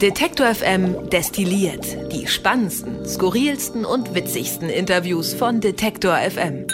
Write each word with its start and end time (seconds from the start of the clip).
Detektor 0.00 0.54
FM 0.54 1.10
destilliert 1.10 2.10
die 2.10 2.26
spannendsten, 2.26 3.04
skurrilsten 3.06 3.84
und 3.84 4.14
witzigsten 4.14 4.70
Interviews 4.70 5.34
von 5.34 5.60
Detektor 5.60 6.16
FM. 6.16 6.68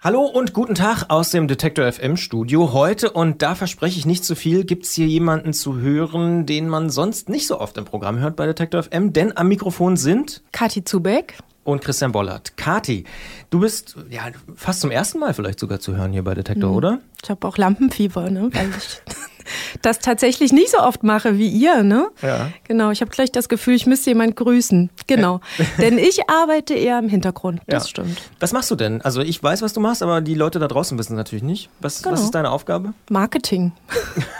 Hallo 0.00 0.22
und 0.22 0.52
guten 0.54 0.74
Tag 0.74 1.04
aus 1.08 1.30
dem 1.30 1.46
Detektor 1.46 1.92
FM 1.92 2.16
Studio. 2.16 2.72
Heute, 2.72 3.12
und 3.12 3.42
da 3.42 3.54
verspreche 3.54 4.00
ich 4.00 4.06
nicht 4.06 4.24
zu 4.24 4.34
viel, 4.34 4.64
gibt's 4.64 4.92
hier 4.92 5.06
jemanden 5.06 5.52
zu 5.52 5.76
hören, 5.78 6.46
den 6.46 6.68
man 6.68 6.90
sonst 6.90 7.28
nicht 7.28 7.46
so 7.46 7.60
oft 7.60 7.78
im 7.78 7.84
Programm 7.84 8.18
hört 8.18 8.34
bei 8.34 8.44
Detektor 8.44 8.82
FM, 8.82 9.12
denn 9.12 9.36
am 9.36 9.46
Mikrofon 9.46 9.96
sind 9.96 10.42
Kathi 10.50 10.82
Zubeck 10.82 11.38
und 11.62 11.80
Christian 11.80 12.10
Bollert. 12.10 12.56
Kati, 12.56 13.04
du 13.50 13.60
bist 13.60 13.94
ja 14.10 14.22
fast 14.56 14.80
zum 14.80 14.90
ersten 14.90 15.20
Mal 15.20 15.32
vielleicht 15.32 15.60
sogar 15.60 15.78
zu 15.78 15.96
hören 15.96 16.12
hier 16.12 16.24
bei 16.24 16.34
Detektor, 16.34 16.70
mhm. 16.70 16.76
oder? 16.76 16.98
Ich 17.22 17.30
habe 17.30 17.46
auch 17.46 17.56
Lampenfieber, 17.56 18.30
ne? 18.30 18.50
Weil 18.52 18.68
ich 18.76 19.00
das 19.82 19.98
tatsächlich 19.98 20.52
nicht 20.52 20.70
so 20.70 20.78
oft 20.78 21.02
mache 21.02 21.38
wie 21.38 21.48
ihr, 21.48 21.82
ne? 21.82 22.08
Ja. 22.22 22.50
Genau, 22.64 22.90
ich 22.90 23.00
habe 23.00 23.10
gleich 23.10 23.32
das 23.32 23.48
Gefühl, 23.48 23.74
ich 23.74 23.86
müsste 23.86 24.10
jemand 24.10 24.36
grüßen. 24.36 24.90
Genau. 25.06 25.40
denn 25.78 25.98
ich 25.98 26.28
arbeite 26.28 26.74
eher 26.74 26.98
im 26.98 27.08
Hintergrund. 27.08 27.60
Das 27.66 27.84
ja. 27.84 27.88
stimmt. 27.90 28.18
Was 28.40 28.52
machst 28.52 28.70
du 28.70 28.76
denn? 28.76 29.00
Also 29.02 29.20
ich 29.20 29.42
weiß, 29.42 29.62
was 29.62 29.72
du 29.72 29.80
machst, 29.80 30.02
aber 30.02 30.20
die 30.20 30.34
Leute 30.34 30.58
da 30.58 30.68
draußen 30.68 30.98
wissen 30.98 31.14
es 31.14 31.16
natürlich 31.16 31.44
nicht. 31.44 31.68
Was, 31.80 32.02
genau. 32.02 32.14
was 32.14 32.22
ist 32.22 32.34
deine 32.34 32.50
Aufgabe? 32.50 32.94
Marketing. 33.08 33.72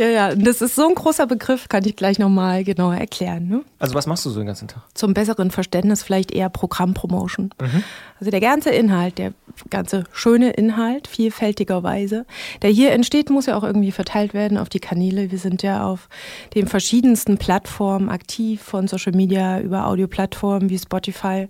Ja, 0.00 0.08
ja, 0.08 0.34
das 0.34 0.62
ist 0.62 0.76
so 0.76 0.88
ein 0.88 0.94
großer 0.94 1.26
Begriff, 1.26 1.68
kann 1.68 1.84
ich 1.84 1.94
gleich 1.94 2.18
nochmal 2.18 2.64
genauer 2.64 2.94
erklären. 2.94 3.48
Ne? 3.48 3.64
Also 3.78 3.94
was 3.94 4.06
machst 4.06 4.24
du 4.24 4.30
so 4.30 4.40
den 4.40 4.46
ganzen 4.46 4.66
Tag? 4.66 4.82
Zum 4.94 5.12
besseren 5.12 5.50
Verständnis 5.50 6.02
vielleicht 6.02 6.32
eher 6.32 6.48
Programmpromotion. 6.48 7.50
Mhm. 7.60 7.84
Also 8.18 8.30
der 8.30 8.40
ganze 8.40 8.70
Inhalt, 8.70 9.18
der 9.18 9.34
ganze 9.68 10.04
schöne 10.10 10.52
Inhalt, 10.52 11.06
vielfältigerweise, 11.06 12.24
der 12.62 12.70
hier 12.70 12.92
entsteht, 12.92 13.28
muss 13.28 13.44
ja 13.44 13.58
auch 13.58 13.62
irgendwie 13.62 13.92
verteilt 13.92 14.32
werden 14.32 14.56
auf 14.56 14.70
die 14.70 14.80
Kanäle. 14.80 15.30
Wir 15.30 15.38
sind 15.38 15.62
ja 15.62 15.84
auf 15.84 16.08
den 16.54 16.66
verschiedensten 16.66 17.36
Plattformen 17.36 18.08
aktiv, 18.08 18.62
von 18.62 18.88
Social 18.88 19.12
Media 19.12 19.60
über 19.60 19.86
Audioplattformen 19.86 20.70
wie 20.70 20.78
Spotify 20.78 21.46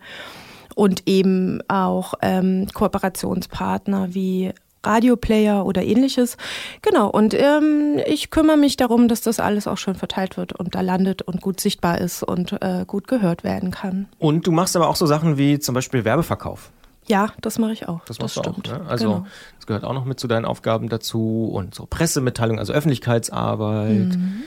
und 0.75 1.05
eben 1.07 1.61
auch 1.69 2.15
ähm, 2.21 2.67
Kooperationspartner 2.75 4.13
wie 4.13 4.53
Radioplayer 4.85 5.67
oder 5.67 5.83
ähnliches. 5.83 6.37
Genau, 6.83 7.09
und 7.09 7.35
ähm, 7.35 8.01
ich 8.07 8.31
kümmere 8.31 8.57
mich 8.57 8.77
darum, 8.77 9.09
dass 9.09 9.21
das 9.21 9.41
alles 9.41 9.67
auch 9.67 9.79
schön 9.79 9.95
verteilt 9.95 10.37
wird 10.37 10.53
und 10.53 10.75
da 10.75 10.81
landet 10.81 11.23
und 11.23 11.41
gut 11.41 11.61
sichtbar 11.61 11.99
ist 11.99 12.23
und 12.23 12.53
äh, 12.63 12.85
gut 12.87 13.09
gehört 13.09 13.45
werden 13.45 13.71
kann. 13.71 14.09
Und 14.19 14.47
du 14.47 14.53
machst 14.53 14.77
aber 14.77 14.89
auch 14.89 14.97
so 14.97 15.07
Sachen 15.07 15.37
wie 15.39 15.59
zum 15.59 15.75
Beispiel 15.75 16.05
Werbeverkauf. 16.05 16.71
Ja, 17.07 17.33
das 17.41 17.59
mache 17.59 17.73
ich 17.73 17.89
auch. 17.89 18.05
Das 18.05 18.21
machst 18.21 18.37
das 18.37 18.45
du 18.45 18.53
stimmt. 18.53 18.73
auch. 18.73 18.79
Ne? 18.85 18.89
Also 18.89 19.09
genau. 19.09 19.27
das 19.57 19.67
gehört 19.67 19.85
auch 19.85 19.95
noch 19.95 20.05
mit 20.05 20.21
zu 20.21 20.29
deinen 20.29 20.45
Aufgaben 20.45 20.89
dazu 20.89 21.51
und 21.53 21.75
so 21.75 21.87
Pressemitteilung, 21.87 22.59
also 22.59 22.73
Öffentlichkeitsarbeit. 22.73 24.17
Mhm. 24.17 24.45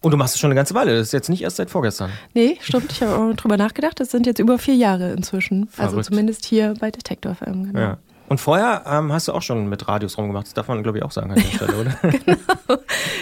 Und 0.00 0.10
du 0.12 0.16
machst 0.16 0.34
es 0.34 0.40
schon 0.40 0.48
eine 0.48 0.54
ganze 0.54 0.74
Weile. 0.74 0.96
Das 0.96 1.08
ist 1.08 1.12
jetzt 1.12 1.28
nicht 1.28 1.42
erst 1.42 1.56
seit 1.56 1.68
vorgestern. 1.68 2.10
Nee, 2.32 2.58
stimmt. 2.60 2.92
Ich 2.92 3.02
habe 3.02 3.34
drüber 3.34 3.56
nachgedacht. 3.56 3.98
Das 3.98 4.10
sind 4.10 4.26
jetzt 4.26 4.38
über 4.38 4.58
vier 4.58 4.76
Jahre 4.76 5.12
inzwischen. 5.12 5.62
Also 5.62 5.72
Verrückt. 5.72 5.96
Also 5.96 6.10
zumindest 6.10 6.44
hier 6.44 6.74
bei 6.80 6.90
Detektor 6.90 7.34
FM. 7.34 7.64
Genau. 7.64 7.78
Ja. 7.78 7.98
Und 8.28 8.40
vorher 8.40 8.82
ähm, 8.86 9.12
hast 9.12 9.28
du 9.28 9.32
auch 9.32 9.42
schon 9.42 9.68
mit 9.68 9.86
Radios 9.88 10.18
rumgemacht. 10.18 10.46
Das 10.46 10.54
darf 10.54 10.68
man, 10.68 10.82
glaube 10.82 10.98
ich, 10.98 11.04
auch 11.04 11.12
sagen 11.12 11.30
an 11.30 11.36
der 11.36 11.44
Stelle, 11.56 11.76
oder? 11.76 11.96
genau. 12.02 12.80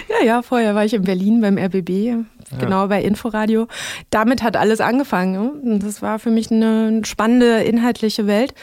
Ja, 0.09 0.25
ja, 0.25 0.43
vorher 0.43 0.75
war 0.75 0.85
ich 0.85 0.95
in 0.95 1.03
Berlin 1.03 1.41
beim 1.41 1.59
RBB, 1.59 1.89
ja. 1.91 2.17
genau 2.59 2.89
bei 2.89 3.03
Inforadio. 3.03 3.69
Damit 4.11 4.43
hat 4.43 4.57
alles 4.57 4.81
angefangen. 4.81 5.51
Und 5.61 5.81
das 5.83 6.03
war 6.03 6.19
für 6.19 6.31
mich 6.31 6.51
eine 6.51 7.05
spannende 7.05 7.63
inhaltliche 7.65 8.27
Welt. 8.27 8.55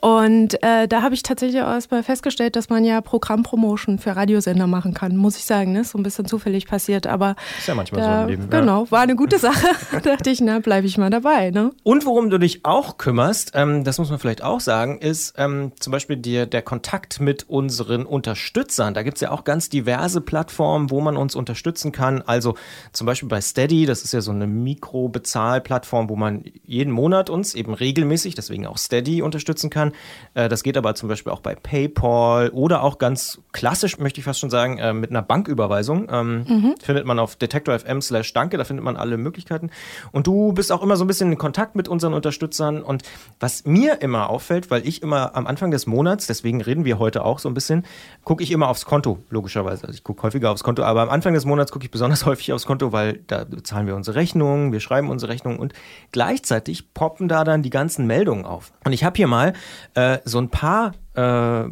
Und 0.00 0.62
äh, 0.62 0.86
da 0.86 1.02
habe 1.02 1.14
ich 1.14 1.22
tatsächlich 1.22 1.60
auch 1.62 1.68
erstmal 1.68 2.02
festgestellt, 2.02 2.56
dass 2.56 2.68
man 2.68 2.84
ja 2.84 3.00
Programmpromotion 3.00 3.98
für 3.98 4.14
Radiosender 4.14 4.66
machen 4.66 4.94
kann, 4.94 5.16
muss 5.16 5.36
ich 5.36 5.44
sagen. 5.44 5.72
Ne? 5.72 5.84
So 5.84 5.98
ein 5.98 6.02
bisschen 6.02 6.26
zufällig 6.26 6.66
passiert, 6.66 7.06
aber. 7.06 7.34
Ist 7.58 7.68
ja 7.68 7.74
manchmal 7.74 8.00
da, 8.00 8.16
so 8.16 8.22
im 8.22 8.28
Leben. 8.28 8.50
Genau, 8.50 8.90
war 8.90 9.00
eine 9.00 9.16
gute 9.16 9.38
Sache. 9.38 9.66
da 9.92 10.00
dachte 10.00 10.30
ich, 10.30 10.40
na, 10.40 10.60
bleibe 10.60 10.86
ich 10.86 10.98
mal 10.98 11.10
dabei. 11.10 11.50
Ne? 11.50 11.72
Und 11.82 12.06
worum 12.06 12.30
du 12.30 12.38
dich 12.38 12.64
auch 12.64 12.98
kümmerst, 12.98 13.52
ähm, 13.54 13.84
das 13.84 13.98
muss 13.98 14.10
man 14.10 14.18
vielleicht 14.18 14.42
auch 14.42 14.60
sagen, 14.60 14.98
ist 14.98 15.34
ähm, 15.36 15.72
zum 15.80 15.90
Beispiel 15.90 16.16
dir 16.16 16.46
der 16.46 16.62
Kontakt 16.62 17.20
mit 17.20 17.48
unseren 17.48 18.06
Unterstützern. 18.06 18.94
Da 18.94 19.02
gibt 19.02 19.16
es 19.16 19.20
ja 19.20 19.30
auch 19.32 19.44
ganz 19.44 19.68
diverse 19.68 20.20
Plattformen, 20.20 20.90
wo 20.90 21.00
man 21.00 21.16
uns 21.16 21.34
unterstützen 21.34 21.92
kann. 21.92 22.22
Also 22.22 22.54
zum 22.92 23.06
Beispiel 23.06 23.28
bei 23.28 23.40
Steady, 23.40 23.86
das 23.86 24.02
ist 24.02 24.12
ja 24.12 24.20
so 24.20 24.30
eine 24.30 24.46
Mikrobezahlplattform, 24.46 26.08
wo 26.08 26.16
man 26.16 26.44
jeden 26.64 26.92
Monat 26.92 27.30
uns 27.30 27.54
eben 27.54 27.74
regelmäßig, 27.74 28.34
deswegen 28.34 28.66
auch 28.66 28.78
Steady 28.78 29.22
unterstützen 29.22 29.70
kann 29.70 29.87
kann. 29.88 30.44
Äh, 30.44 30.48
das 30.48 30.62
geht 30.62 30.76
aber 30.76 30.94
zum 30.94 31.08
Beispiel 31.08 31.32
auch 31.32 31.40
bei 31.40 31.54
PayPal 31.54 32.50
oder 32.50 32.82
auch 32.82 32.98
ganz 32.98 33.40
klassisch, 33.52 33.98
möchte 33.98 34.20
ich 34.20 34.24
fast 34.24 34.40
schon 34.40 34.50
sagen, 34.50 34.78
äh, 34.78 34.92
mit 34.92 35.10
einer 35.10 35.22
Banküberweisung. 35.22 36.08
Ähm, 36.10 36.44
mhm. 36.48 36.74
Findet 36.82 37.06
man 37.06 37.18
auf 37.18 37.36
detektor.fm 37.36 38.00
slash 38.00 38.32
danke, 38.32 38.56
da 38.56 38.64
findet 38.64 38.84
man 38.84 38.96
alle 38.96 39.16
Möglichkeiten. 39.16 39.70
Und 40.12 40.26
du 40.26 40.52
bist 40.52 40.72
auch 40.72 40.82
immer 40.82 40.96
so 40.96 41.04
ein 41.04 41.08
bisschen 41.08 41.32
in 41.32 41.38
Kontakt 41.38 41.74
mit 41.74 41.88
unseren 41.88 42.14
Unterstützern. 42.14 42.82
Und 42.82 43.02
was 43.40 43.64
mir 43.64 44.00
immer 44.02 44.30
auffällt, 44.30 44.70
weil 44.70 44.86
ich 44.86 45.02
immer 45.02 45.36
am 45.36 45.46
Anfang 45.46 45.70
des 45.70 45.86
Monats, 45.86 46.26
deswegen 46.26 46.60
reden 46.60 46.84
wir 46.84 46.98
heute 46.98 47.24
auch 47.24 47.38
so 47.38 47.48
ein 47.48 47.54
bisschen, 47.54 47.84
gucke 48.24 48.42
ich 48.42 48.50
immer 48.50 48.68
aufs 48.68 48.84
Konto, 48.84 49.18
logischerweise. 49.30 49.82
Also 49.82 49.94
ich 49.94 50.04
gucke 50.04 50.22
häufiger 50.22 50.50
aufs 50.50 50.64
Konto, 50.64 50.82
aber 50.82 51.02
am 51.02 51.10
Anfang 51.10 51.34
des 51.34 51.44
Monats 51.44 51.72
gucke 51.72 51.84
ich 51.84 51.90
besonders 51.90 52.26
häufig 52.26 52.52
aufs 52.52 52.66
Konto, 52.66 52.92
weil 52.92 53.20
da 53.26 53.46
zahlen 53.62 53.86
wir 53.86 53.96
unsere 53.96 54.16
Rechnungen, 54.16 54.72
wir 54.72 54.80
schreiben 54.80 55.10
unsere 55.10 55.32
Rechnungen 55.32 55.58
und 55.58 55.72
gleichzeitig 56.12 56.94
poppen 56.94 57.28
da 57.28 57.44
dann 57.44 57.62
die 57.62 57.70
ganzen 57.70 58.06
Meldungen 58.06 58.44
auf. 58.44 58.72
Und 58.84 58.92
ich 58.92 59.04
habe 59.04 59.16
hier 59.16 59.26
mal 59.26 59.52
äh, 59.94 60.18
so 60.24 60.38
ein 60.38 60.50
paar, 60.50 60.92
äh, 61.14 61.66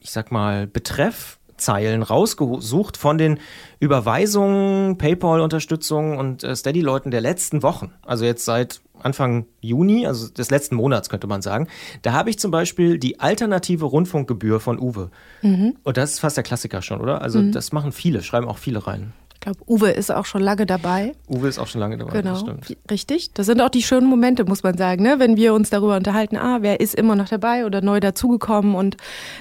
ich 0.00 0.10
sag 0.10 0.30
mal, 0.30 0.66
Betreffzeilen 0.66 2.02
rausgesucht 2.02 2.96
von 2.96 3.18
den 3.18 3.38
Überweisungen, 3.80 4.98
PayPal-Unterstützungen 4.98 6.18
und 6.18 6.44
äh, 6.44 6.54
Steady-Leuten 6.54 7.10
der 7.10 7.20
letzten 7.20 7.62
Wochen. 7.62 7.92
Also 8.04 8.24
jetzt 8.24 8.44
seit 8.44 8.80
Anfang 9.02 9.46
Juni, 9.60 10.06
also 10.06 10.28
des 10.28 10.50
letzten 10.50 10.76
Monats 10.76 11.08
könnte 11.08 11.26
man 11.26 11.42
sagen. 11.42 11.68
Da 12.02 12.12
habe 12.12 12.30
ich 12.30 12.38
zum 12.38 12.50
Beispiel 12.50 12.98
die 12.98 13.20
alternative 13.20 13.84
Rundfunkgebühr 13.84 14.60
von 14.60 14.78
Uwe. 14.78 15.10
Mhm. 15.42 15.76
Und 15.84 15.96
das 15.96 16.12
ist 16.12 16.20
fast 16.20 16.36
der 16.36 16.44
Klassiker 16.44 16.82
schon, 16.82 17.00
oder? 17.00 17.22
Also 17.22 17.40
mhm. 17.40 17.52
das 17.52 17.72
machen 17.72 17.92
viele, 17.92 18.22
schreiben 18.22 18.48
auch 18.48 18.58
viele 18.58 18.86
rein. 18.86 19.12
Ich 19.50 19.56
glaube, 19.56 19.70
Uwe 19.70 19.90
ist 19.90 20.10
auch 20.10 20.26
schon 20.26 20.42
lange 20.42 20.66
dabei. 20.66 21.14
Uwe 21.28 21.48
ist 21.48 21.58
auch 21.58 21.66
schon 21.66 21.80
lange 21.80 21.96
dabei, 21.96 22.12
genau. 22.20 22.32
das 22.32 22.40
stimmt. 22.40 22.76
Richtig. 22.90 23.32
Das 23.34 23.46
sind 23.46 23.60
auch 23.60 23.68
die 23.68 23.82
schönen 23.82 24.06
Momente, 24.06 24.44
muss 24.44 24.62
man 24.62 24.76
sagen, 24.76 25.02
ne? 25.02 25.18
wenn 25.18 25.36
wir 25.36 25.54
uns 25.54 25.70
darüber 25.70 25.96
unterhalten, 25.96 26.36
ah, 26.36 26.58
wer 26.60 26.80
ist 26.80 26.94
immer 26.94 27.16
noch 27.16 27.28
dabei 27.28 27.64
oder 27.64 27.80
neu 27.80 28.00
dazugekommen 28.00 28.74
und 28.74 28.96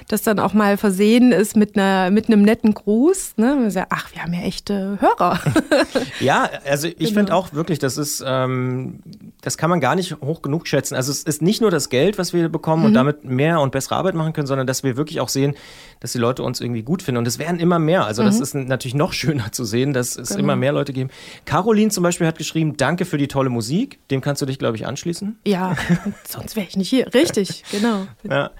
das 0.07 0.22
dann 0.22 0.40
auch 0.40 0.53
mal 0.53 0.78
versehen 0.78 1.31
ist 1.31 1.56
mit, 1.56 1.78
einer, 1.78 2.12
mit 2.12 2.28
einem 2.28 2.41
netten 2.41 2.73
Gruß. 2.73 3.34
Ne? 3.38 3.57
Wir 3.62 3.72
sagen, 3.72 3.88
ach, 3.90 4.13
wir 4.13 4.23
haben 4.23 4.34
ja 4.34 4.41
echte 4.41 4.97
Hörer. 5.01 5.40
ja, 6.19 6.50
also 6.66 6.88
ich 6.88 6.97
genau. 6.97 7.12
finde 7.13 7.35
auch 7.35 7.53
wirklich, 7.53 7.79
das 7.79 7.97
ist, 7.97 8.24
ähm, 8.25 9.00
das 9.41 9.57
kann 9.57 9.69
man 9.69 9.79
gar 9.79 9.95
nicht 9.95 10.15
hoch 10.21 10.41
genug 10.41 10.67
schätzen. 10.67 10.95
Also 10.95 11.11
es 11.11 11.23
ist 11.23 11.41
nicht 11.41 11.61
nur 11.61 11.69
das 11.69 11.89
Geld, 11.89 12.17
was 12.17 12.33
wir 12.33 12.49
bekommen 12.49 12.81
mhm. 12.81 12.87
und 12.87 12.93
damit 12.93 13.23
mehr 13.23 13.59
und 13.61 13.71
bessere 13.71 13.95
Arbeit 13.95 14.15
machen 14.15 14.33
können, 14.33 14.47
sondern 14.47 14.65
dass 14.65 14.83
wir 14.83 14.97
wirklich 14.97 15.19
auch 15.19 15.29
sehen, 15.29 15.55
dass 15.99 16.11
die 16.11 16.17
Leute 16.17 16.43
uns 16.43 16.59
irgendwie 16.59 16.81
gut 16.81 17.03
finden. 17.03 17.19
Und 17.19 17.27
es 17.27 17.37
werden 17.37 17.59
immer 17.59 17.77
mehr. 17.77 18.05
Also 18.05 18.23
mhm. 18.23 18.27
das 18.27 18.39
ist 18.39 18.55
natürlich 18.55 18.95
noch 18.95 19.13
schöner 19.17 19.51
zu 19.51 19.63
sehen, 19.63 19.93
dass 19.93 20.17
es 20.17 20.29
genau. 20.29 20.39
immer 20.39 20.55
mehr 20.55 20.71
Leute 20.71 20.91
geben. 20.91 21.09
Caroline 21.45 21.91
zum 21.91 22.03
Beispiel 22.03 22.25
hat 22.25 22.37
geschrieben, 22.37 22.77
danke 22.77 23.05
für 23.05 23.17
die 23.17 23.27
tolle 23.27 23.49
Musik. 23.49 23.99
Dem 24.09 24.21
kannst 24.21 24.41
du 24.41 24.45
dich, 24.45 24.57
glaube 24.57 24.75
ich, 24.75 24.87
anschließen. 24.87 25.37
Ja, 25.45 25.75
sonst 26.27 26.55
wäre 26.55 26.65
ich 26.67 26.75
nicht 26.75 26.89
hier. 26.89 27.13
Richtig, 27.13 27.63
genau. 27.71 28.07
Ja. 28.23 28.51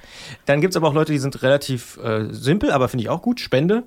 Dann 0.46 0.62
gibt 0.62 0.74
es 0.74 0.78
aber 0.78 0.88
auch 0.88 0.94
Leute, 0.94 1.12
die 1.12 1.20
sind 1.20 1.42
relativ 1.42 1.98
äh, 1.98 2.28
simpel, 2.32 2.72
aber 2.72 2.88
finde 2.88 3.04
ich 3.04 3.10
auch 3.10 3.22
gut. 3.22 3.40
Spende 3.40 3.84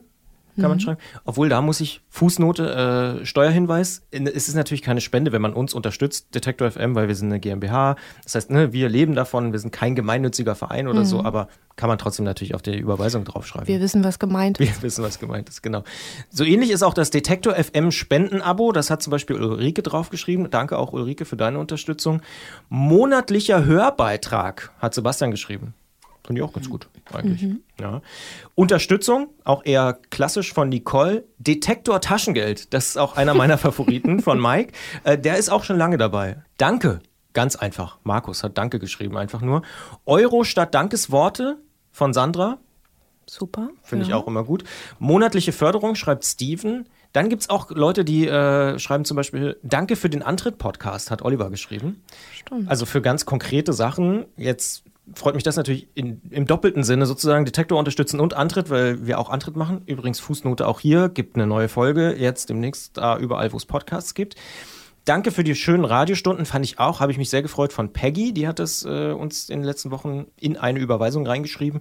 kann 0.60 0.70
mhm. 0.70 0.76
man 0.76 0.80
schreiben. 0.80 1.00
Obwohl, 1.24 1.48
da 1.48 1.60
muss 1.60 1.80
ich 1.80 2.00
Fußnote, 2.08 3.20
äh, 3.22 3.26
Steuerhinweis. 3.26 4.02
Es 4.10 4.48
ist 4.48 4.54
natürlich 4.54 4.82
keine 4.82 5.00
Spende, 5.00 5.32
wenn 5.32 5.42
man 5.42 5.52
uns 5.52 5.74
unterstützt, 5.74 6.34
Detektor 6.34 6.70
FM, 6.70 6.94
weil 6.94 7.08
wir 7.08 7.14
sind 7.14 7.28
eine 7.28 7.40
GmbH. 7.40 7.96
Das 8.22 8.34
heißt, 8.34 8.50
ne, 8.50 8.72
wir 8.72 8.88
leben 8.88 9.14
davon, 9.14 9.52
wir 9.52 9.58
sind 9.58 9.72
kein 9.72 9.94
gemeinnütziger 9.94 10.54
Verein 10.54 10.88
oder 10.88 11.00
mhm. 11.00 11.04
so, 11.04 11.24
aber 11.24 11.48
kann 11.76 11.88
man 11.88 11.98
trotzdem 11.98 12.24
natürlich 12.24 12.54
auf 12.54 12.62
die 12.62 12.76
Überweisung 12.76 13.24
draufschreiben. 13.24 13.66
Wir 13.66 13.80
wissen, 13.80 14.04
was 14.04 14.18
gemeint 14.18 14.60
ist. 14.60 14.68
Wir 14.68 14.82
wissen, 14.82 15.02
was 15.02 15.18
gemeint 15.18 15.48
ist, 15.48 15.62
genau. 15.62 15.82
So 16.28 16.44
ähnlich 16.44 16.70
ist 16.70 16.82
auch 16.82 16.94
das 16.94 17.10
Detektor 17.10 17.54
FM 17.54 17.90
Spendenabo. 17.90 18.72
Das 18.72 18.90
hat 18.90 19.02
zum 19.02 19.10
Beispiel 19.10 19.36
Ulrike 19.36 19.82
draufgeschrieben. 19.82 20.50
Danke 20.50 20.76
auch 20.76 20.92
Ulrike 20.92 21.24
für 21.24 21.36
deine 21.36 21.58
Unterstützung. 21.58 22.20
Monatlicher 22.68 23.64
Hörbeitrag 23.64 24.72
hat 24.78 24.94
Sebastian 24.94 25.30
geschrieben. 25.30 25.74
Finde 26.30 26.42
ich 26.42 26.48
auch 26.48 26.52
ganz 26.52 26.70
gut, 26.70 26.88
eigentlich. 27.12 27.42
Mhm. 27.42 27.60
Ja. 27.80 28.02
Unterstützung, 28.54 29.30
auch 29.42 29.64
eher 29.64 29.98
klassisch 30.10 30.52
von 30.52 30.68
Nicole. 30.68 31.24
Detektor 31.38 32.00
Taschengeld, 32.00 32.72
das 32.72 32.90
ist 32.90 32.98
auch 32.98 33.16
einer 33.16 33.34
meiner 33.34 33.58
Favoriten 33.58 34.20
von 34.20 34.40
Mike. 34.40 34.72
Äh, 35.02 35.18
der 35.18 35.38
ist 35.38 35.50
auch 35.50 35.64
schon 35.64 35.76
lange 35.76 35.98
dabei. 35.98 36.44
Danke, 36.56 37.00
ganz 37.32 37.56
einfach. 37.56 37.98
Markus 38.04 38.44
hat 38.44 38.56
Danke 38.58 38.78
geschrieben, 38.78 39.16
einfach 39.16 39.40
nur. 39.40 39.62
Euro 40.06 40.44
statt 40.44 40.72
Dankesworte 40.72 41.58
von 41.90 42.12
Sandra. 42.12 42.58
Super. 43.26 43.70
Finde 43.82 44.04
ja. 44.04 44.10
ich 44.10 44.14
auch 44.14 44.28
immer 44.28 44.44
gut. 44.44 44.62
Monatliche 45.00 45.50
Förderung 45.50 45.96
schreibt 45.96 46.24
Steven. 46.24 46.88
Dann 47.12 47.28
gibt 47.28 47.42
es 47.42 47.50
auch 47.50 47.72
Leute, 47.72 48.04
die 48.04 48.28
äh, 48.28 48.78
schreiben 48.78 49.04
zum 49.04 49.16
Beispiel, 49.16 49.58
danke 49.64 49.96
für 49.96 50.08
den 50.08 50.22
Antritt-Podcast, 50.22 51.10
hat 51.10 51.22
Oliver 51.22 51.50
geschrieben. 51.50 52.04
Stimmt. 52.32 52.70
Also 52.70 52.86
für 52.86 53.02
ganz 53.02 53.26
konkrete 53.26 53.72
Sachen. 53.72 54.26
Jetzt 54.36 54.84
freut 55.14 55.34
mich 55.34 55.44
das 55.44 55.56
natürlich 55.56 55.88
in, 55.94 56.20
im 56.30 56.46
doppelten 56.46 56.84
Sinne 56.84 57.06
sozusagen 57.06 57.44
Detektor 57.44 57.78
unterstützen 57.78 58.20
und 58.20 58.34
Antritt, 58.34 58.70
weil 58.70 59.06
wir 59.06 59.18
auch 59.18 59.30
Antritt 59.30 59.56
machen. 59.56 59.82
Übrigens 59.86 60.20
Fußnote 60.20 60.66
auch 60.66 60.80
hier, 60.80 61.08
gibt 61.08 61.36
eine 61.36 61.46
neue 61.46 61.68
Folge 61.68 62.14
jetzt 62.16 62.50
demnächst 62.50 62.96
da 62.96 63.18
überall, 63.18 63.52
wo 63.52 63.56
es 63.56 63.66
Podcasts 63.66 64.14
gibt. 64.14 64.36
Danke 65.06 65.30
für 65.30 65.44
die 65.44 65.54
schönen 65.54 65.86
Radiostunden, 65.86 66.44
fand 66.44 66.64
ich 66.64 66.78
auch, 66.78 67.00
habe 67.00 67.10
ich 67.10 67.18
mich 67.18 67.30
sehr 67.30 67.40
gefreut 67.40 67.72
von 67.72 67.92
Peggy, 67.92 68.34
die 68.34 68.46
hat 68.46 68.60
es 68.60 68.84
äh, 68.84 69.12
uns 69.12 69.48
in 69.48 69.60
den 69.60 69.66
letzten 69.66 69.90
Wochen 69.90 70.26
in 70.38 70.58
eine 70.58 70.78
Überweisung 70.78 71.26
reingeschrieben. 71.26 71.80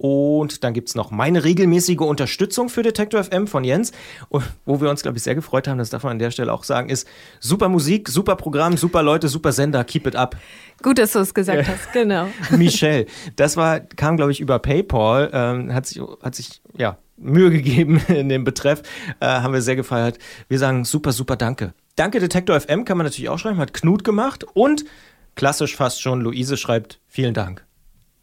Und 0.00 0.64
dann 0.64 0.72
gibt 0.72 0.88
es 0.88 0.94
noch 0.94 1.10
meine 1.10 1.44
regelmäßige 1.44 1.98
Unterstützung 1.98 2.70
für 2.70 2.82
Detektor 2.82 3.22
FM 3.22 3.46
von 3.46 3.64
Jens, 3.64 3.92
wo 4.64 4.80
wir 4.80 4.88
uns, 4.88 5.02
glaube 5.02 5.18
ich, 5.18 5.22
sehr 5.22 5.34
gefreut 5.34 5.68
haben, 5.68 5.76
das 5.76 5.90
darf 5.90 6.04
man 6.04 6.12
an 6.12 6.18
der 6.18 6.30
Stelle 6.30 6.54
auch 6.54 6.64
sagen, 6.64 6.88
ist 6.88 7.06
super 7.38 7.68
Musik, 7.68 8.08
super 8.08 8.34
Programm, 8.36 8.78
super 8.78 9.02
Leute, 9.02 9.28
super 9.28 9.52
Sender, 9.52 9.84
keep 9.84 10.06
it 10.06 10.16
up. 10.16 10.38
Gut, 10.82 10.96
dass 10.96 11.12
du 11.12 11.18
es 11.18 11.34
gesagt 11.34 11.68
hast, 11.68 11.92
genau. 11.92 12.28
Michelle, 12.56 13.04
das 13.36 13.58
war, 13.58 13.80
kam, 13.80 14.16
glaube 14.16 14.32
ich, 14.32 14.40
über 14.40 14.58
PayPal, 14.58 15.28
ähm, 15.34 15.74
hat 15.74 15.84
sich, 15.84 16.00
hat 16.22 16.34
sich, 16.34 16.62
ja, 16.78 16.96
Mühe 17.18 17.50
gegeben 17.50 18.00
in 18.08 18.30
dem 18.30 18.44
Betreff, 18.44 18.80
äh, 19.20 19.26
haben 19.26 19.52
wir 19.52 19.60
sehr 19.60 19.76
gefeiert. 19.76 20.18
Wir 20.48 20.58
sagen 20.58 20.86
super, 20.86 21.12
super 21.12 21.36
Danke. 21.36 21.74
Danke 21.96 22.20
Detektor 22.20 22.58
FM 22.58 22.86
kann 22.86 22.96
man 22.96 23.04
natürlich 23.04 23.28
auch 23.28 23.38
schreiben, 23.38 23.58
hat 23.58 23.74
Knut 23.74 24.02
gemacht 24.02 24.46
und 24.54 24.86
klassisch 25.34 25.76
fast 25.76 26.00
schon, 26.00 26.22
Luise 26.22 26.56
schreibt 26.56 27.00
vielen 27.06 27.34
Dank. 27.34 27.66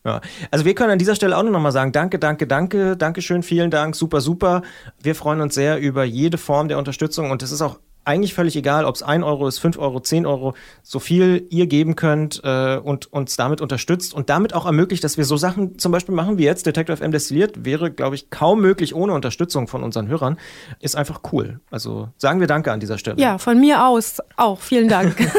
Ja. 0.07 0.21
Also 0.51 0.63
wir 0.63 0.73
können 0.73 0.91
an 0.91 0.99
dieser 0.99 1.15
Stelle 1.15 1.35
auch 1.37 1.43
nur 1.43 1.51
nochmal 1.51 1.73
sagen, 1.73 1.91
danke, 1.91 2.17
danke, 2.17 2.47
danke, 2.47 2.95
danke 2.95 3.21
schön, 3.21 3.43
vielen 3.43 3.69
Dank, 3.69 3.93
super, 3.93 4.21
super. 4.21 4.61
Wir 5.03 5.15
freuen 5.15 5.41
uns 5.41 5.53
sehr 5.53 5.79
über 5.79 6.05
jede 6.05 6.37
Form 6.37 6.69
der 6.69 6.77
Unterstützung 6.77 7.29
und 7.29 7.43
es 7.43 7.51
ist 7.51 7.61
auch 7.61 7.77
eigentlich 8.07 8.33
völlig 8.33 8.55
egal, 8.55 8.85
ob 8.85 8.95
es 8.95 9.03
1 9.03 9.23
Euro 9.23 9.47
ist, 9.47 9.59
5 9.59 9.77
Euro, 9.77 9.99
10 9.99 10.25
Euro, 10.25 10.53
so 10.81 10.99
viel 10.99 11.45
ihr 11.49 11.67
geben 11.67 11.95
könnt 11.95 12.41
äh, 12.43 12.77
und 12.77 13.11
uns 13.11 13.35
damit 13.35 13.61
unterstützt 13.61 14.13
und 14.13 14.29
damit 14.29 14.53
auch 14.53 14.65
ermöglicht, 14.65 15.03
dass 15.03 15.17
wir 15.17 15.25
so 15.25 15.37
Sachen 15.37 15.77
zum 15.77 15.91
Beispiel 15.91 16.15
machen 16.15 16.37
wie 16.37 16.43
jetzt, 16.43 16.65
Detective 16.65 16.97
FM 16.97 17.11
destilliert, 17.11 17.65
wäre, 17.65 17.91
glaube 17.91 18.15
ich, 18.15 18.29
kaum 18.29 18.61
möglich 18.61 18.95
ohne 18.95 19.13
Unterstützung 19.13 19.67
von 19.67 19.83
unseren 19.83 20.07
Hörern. 20.07 20.37
Ist 20.79 20.95
einfach 20.95 21.21
cool. 21.31 21.59
Also 21.69 22.09
sagen 22.17 22.39
wir 22.39 22.47
Danke 22.47 22.71
an 22.71 22.79
dieser 22.79 22.97
Stelle. 22.97 23.19
Ja, 23.19 23.37
von 23.37 23.59
mir 23.59 23.85
aus 23.85 24.17
auch. 24.37 24.61
Vielen 24.61 24.87
Dank. 24.87 25.15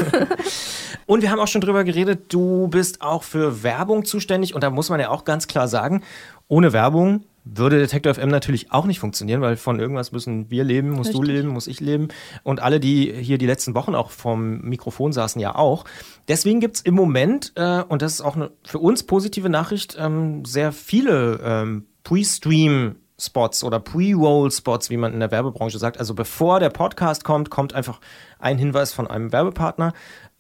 und 1.07 1.23
wir 1.23 1.31
haben 1.31 1.41
auch 1.41 1.49
schon 1.49 1.63
drüber 1.63 1.85
geredet, 1.85 2.33
du 2.33 2.69
bist 2.69 3.01
auch 3.01 3.23
für 3.23 3.63
Werbung 3.63 4.05
zuständig 4.05 4.55
und 4.55 4.63
da 4.63 4.71
muss 4.71 4.91
man 4.91 5.01
ja 5.01 5.09
auch 5.09 5.25
ganz 5.25 5.49
klar 5.49 5.69
sagen, 5.69 6.03
ohne 6.49 6.73
Werbung 6.73 7.25
würde 7.55 7.79
Detector 7.79 8.15
FM 8.15 8.29
natürlich 8.29 8.73
auch 8.73 8.85
nicht 8.85 9.01
funktionieren, 9.01 9.41
weil 9.41 9.57
von 9.57 9.81
irgendwas 9.81 10.13
müssen 10.13 10.51
wir 10.51 10.65
leben, 10.65 10.91
musst 10.91 11.11
Richtig. 11.11 11.27
du 11.27 11.33
leben, 11.33 11.49
muss 11.49 11.67
ich 11.67 11.81
leben. 11.81 12.09
Und 12.43 12.61
alle, 12.61 12.81
die 12.81 13.13
hier 13.13 13.39
die 13.39 13.47
letzten 13.47 13.75
Wochen 13.75 13.95
auch 13.95 14.11
vom 14.11 14.61
Mikrofon 14.61 15.13
saßen, 15.13 15.41
ja 15.41 15.55
auch. 15.55 15.85
Deswegen 16.29 16.61
gibt 16.61 16.77
es 16.77 16.83
im 16.83 16.95
Moment, 16.95 17.53
äh, 17.57 17.83
und 17.89 18.03
das 18.03 18.15
ist 18.15 18.21
auch 18.21 18.37
eine 18.37 18.51
für 18.65 18.79
uns 18.79 19.03
positive 19.03 19.49
Nachricht, 19.49 19.97
ähm, 19.99 20.45
sehr 20.45 20.73
viele 20.73 21.41
ähm, 21.43 21.87
Pre-Stream- 22.05 22.97
Spots 23.21 23.65
oder 23.65 23.81
Pre-Roll-Spots, 23.81 24.91
wie 24.91 24.97
man 24.97 25.13
in 25.13 25.19
der 25.19 25.33
Werbebranche 25.33 25.79
sagt. 25.79 25.99
Also 25.99 26.15
bevor 26.15 26.61
der 26.61 26.71
Podcast 26.71 27.25
kommt, 27.25 27.51
kommt 27.51 27.75
einfach 27.75 28.01
ein 28.39 28.59
Hinweis 28.59 28.93
von 28.93 29.09
einem 29.09 29.33
Werbepartner 29.33 29.93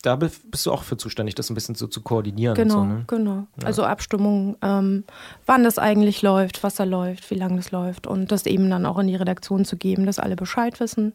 da 0.02 0.14
bist 0.14 0.64
du 0.64 0.70
auch 0.70 0.84
für 0.84 0.96
zuständig, 0.96 1.34
das 1.34 1.50
ein 1.50 1.54
bisschen 1.54 1.74
so 1.74 1.88
zu 1.88 2.02
koordinieren. 2.02 2.54
Genau, 2.54 2.74
so, 2.74 2.84
ne? 2.84 3.04
genau. 3.08 3.46
Ja. 3.60 3.66
Also 3.66 3.82
Abstimmung, 3.82 4.56
ähm, 4.62 5.04
wann 5.44 5.64
das 5.64 5.78
eigentlich 5.78 6.22
läuft, 6.22 6.62
was 6.62 6.76
da 6.76 6.84
läuft, 6.84 7.30
wie 7.30 7.34
lange 7.34 7.56
das 7.56 7.72
läuft 7.72 8.06
und 8.06 8.30
das 8.30 8.46
eben 8.46 8.70
dann 8.70 8.86
auch 8.86 8.98
in 8.98 9.08
die 9.08 9.16
Redaktion 9.16 9.64
zu 9.64 9.76
geben, 9.76 10.06
dass 10.06 10.20
alle 10.20 10.36
Bescheid 10.36 10.78
wissen. 10.78 11.14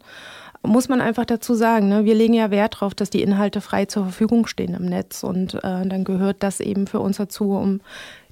Muss 0.64 0.90
man 0.90 1.02
einfach 1.02 1.26
dazu 1.26 1.56
sagen, 1.56 1.90
ne? 1.90 2.06
wir 2.06 2.16
legen 2.16 2.34
ja 2.34 2.52
Wert 2.52 2.76
darauf, 2.76 2.94
dass 2.94 3.10
die 3.10 3.22
Inhalte 3.22 3.62
frei 3.62 3.86
zur 3.86 4.04
Verfügung 4.04 4.48
stehen 4.48 4.74
im 4.74 4.86
Netz 4.86 5.24
und 5.24 5.56
äh, 5.56 5.86
dann 5.86 6.04
gehört 6.04 6.38
das 6.42 6.60
eben 6.60 6.88
für 6.88 7.00
uns 7.00 7.18
dazu, 7.18 7.52
um 7.52 7.80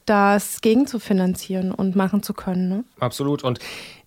das 0.06 0.62
gegenzufinanzieren 0.62 1.72
und 1.72 1.96
machen 1.96 2.24
zu 2.24 2.34
können. 2.34 2.70
Ne? 2.70 2.84
Absolut. 3.00 3.44
Und 3.44 3.60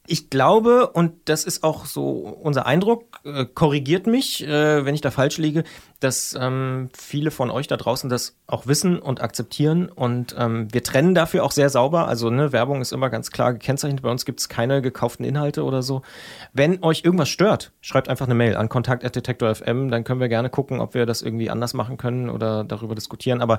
ich 0.06 0.28
glaube, 0.28 0.88
und 0.88 1.12
das 1.24 1.44
ist 1.44 1.64
auch 1.64 1.86
so 1.86 2.10
unser 2.42 2.66
Eindruck, 2.66 3.20
äh, 3.24 3.46
korrigiert 3.46 4.06
mich, 4.06 4.46
äh, 4.46 4.84
wenn 4.84 4.94
ich 4.94 5.00
da 5.00 5.10
falsch 5.10 5.38
liege, 5.38 5.64
dass 6.00 6.36
ähm, 6.38 6.90
viele 6.94 7.30
von 7.30 7.50
euch 7.50 7.66
da 7.66 7.78
draußen 7.78 8.10
das 8.10 8.36
auch 8.46 8.66
wissen 8.66 8.98
und 8.98 9.22
akzeptieren. 9.22 9.88
Und 9.88 10.36
ähm, 10.38 10.68
wir 10.70 10.82
trennen 10.82 11.14
dafür 11.14 11.42
auch 11.42 11.52
sehr 11.52 11.70
sauber. 11.70 12.06
Also 12.06 12.28
ne, 12.28 12.52
Werbung 12.52 12.82
ist 12.82 12.92
immer 12.92 13.08
ganz 13.08 13.30
klar 13.30 13.54
gekennzeichnet. 13.54 14.02
Bei 14.02 14.10
uns 14.10 14.26
gibt 14.26 14.40
es 14.40 14.50
keine 14.50 14.82
gekauften 14.82 15.24
Inhalte 15.24 15.64
oder 15.64 15.82
so. 15.82 16.02
Wenn 16.52 16.82
euch 16.82 17.02
irgendwas 17.04 17.30
stört, 17.30 17.72
schreibt 17.80 18.10
einfach 18.10 18.26
eine 18.26 18.34
Mail 18.34 18.56
an 18.56 18.68
kontakt.detektor.fm. 18.68 19.90
Dann 19.90 20.04
können 20.04 20.20
wir 20.20 20.28
gerne 20.28 20.50
gucken, 20.50 20.80
ob 20.80 20.92
wir 20.92 21.06
das 21.06 21.22
irgendwie 21.22 21.48
anders 21.48 21.72
machen 21.72 21.96
können 21.96 22.28
oder 22.28 22.64
darüber 22.64 22.94
diskutieren. 22.94 23.40
Aber 23.40 23.58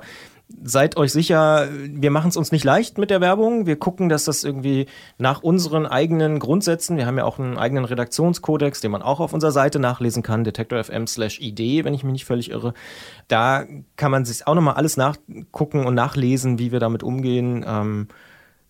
seid 0.62 0.96
euch 0.96 1.12
sicher, 1.12 1.66
wir 1.72 2.12
machen 2.12 2.28
es 2.28 2.36
uns 2.36 2.52
nicht 2.52 2.64
leicht 2.64 2.98
mit 2.98 3.10
der 3.10 3.20
Werbung. 3.20 3.66
Wir 3.66 3.76
gucken, 3.76 4.08
dass 4.08 4.24
das 4.24 4.44
irgendwie 4.44 4.86
nach 5.18 5.42
unseren 5.42 5.86
eigenen 5.86 6.35
Grundsätzen, 6.38 6.96
wir 6.96 7.06
haben 7.06 7.18
ja 7.18 7.24
auch 7.24 7.38
einen 7.38 7.58
eigenen 7.58 7.84
Redaktionskodex, 7.84 8.80
den 8.80 8.90
man 8.90 9.02
auch 9.02 9.20
auf 9.20 9.32
unserer 9.32 9.52
Seite 9.52 9.78
nachlesen 9.78 10.22
kann, 10.22 10.44
detektor.fm 10.44 11.06
slash 11.06 11.40
ID, 11.40 11.84
wenn 11.84 11.94
ich 11.94 12.04
mich 12.04 12.12
nicht 12.12 12.24
völlig 12.24 12.50
irre. 12.50 12.74
Da 13.28 13.64
kann 13.96 14.10
man 14.10 14.24
sich 14.24 14.46
auch 14.46 14.54
nochmal 14.54 14.74
alles 14.74 14.96
nachgucken 14.96 15.86
und 15.86 15.94
nachlesen, 15.94 16.58
wie 16.58 16.72
wir 16.72 16.80
damit 16.80 17.02
umgehen. 17.02 17.64
Ähm, 17.66 18.08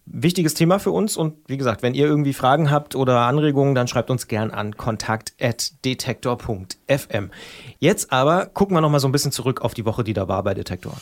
wichtiges 0.06 0.54
Thema 0.54 0.78
für 0.78 0.92
uns 0.92 1.16
und 1.16 1.34
wie 1.48 1.56
gesagt, 1.56 1.82
wenn 1.82 1.94
ihr 1.94 2.06
irgendwie 2.06 2.32
Fragen 2.32 2.70
habt 2.70 2.94
oder 2.94 3.18
Anregungen, 3.20 3.74
dann 3.74 3.88
schreibt 3.88 4.10
uns 4.10 4.28
gern 4.28 4.52
an 4.52 4.76
kontakt@detektor.fm. 4.76 7.30
Jetzt 7.78 8.12
aber 8.12 8.46
gucken 8.46 8.76
wir 8.76 8.80
noch 8.80 8.90
mal 8.90 9.00
so 9.00 9.08
ein 9.08 9.12
bisschen 9.12 9.32
zurück 9.32 9.60
auf 9.62 9.74
die 9.74 9.84
Woche, 9.84 10.04
die 10.04 10.14
da 10.14 10.28
war 10.28 10.44
bei 10.44 10.54
Detektor. 10.54 10.94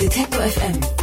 Detektor 0.00 0.42
FM 0.42 0.95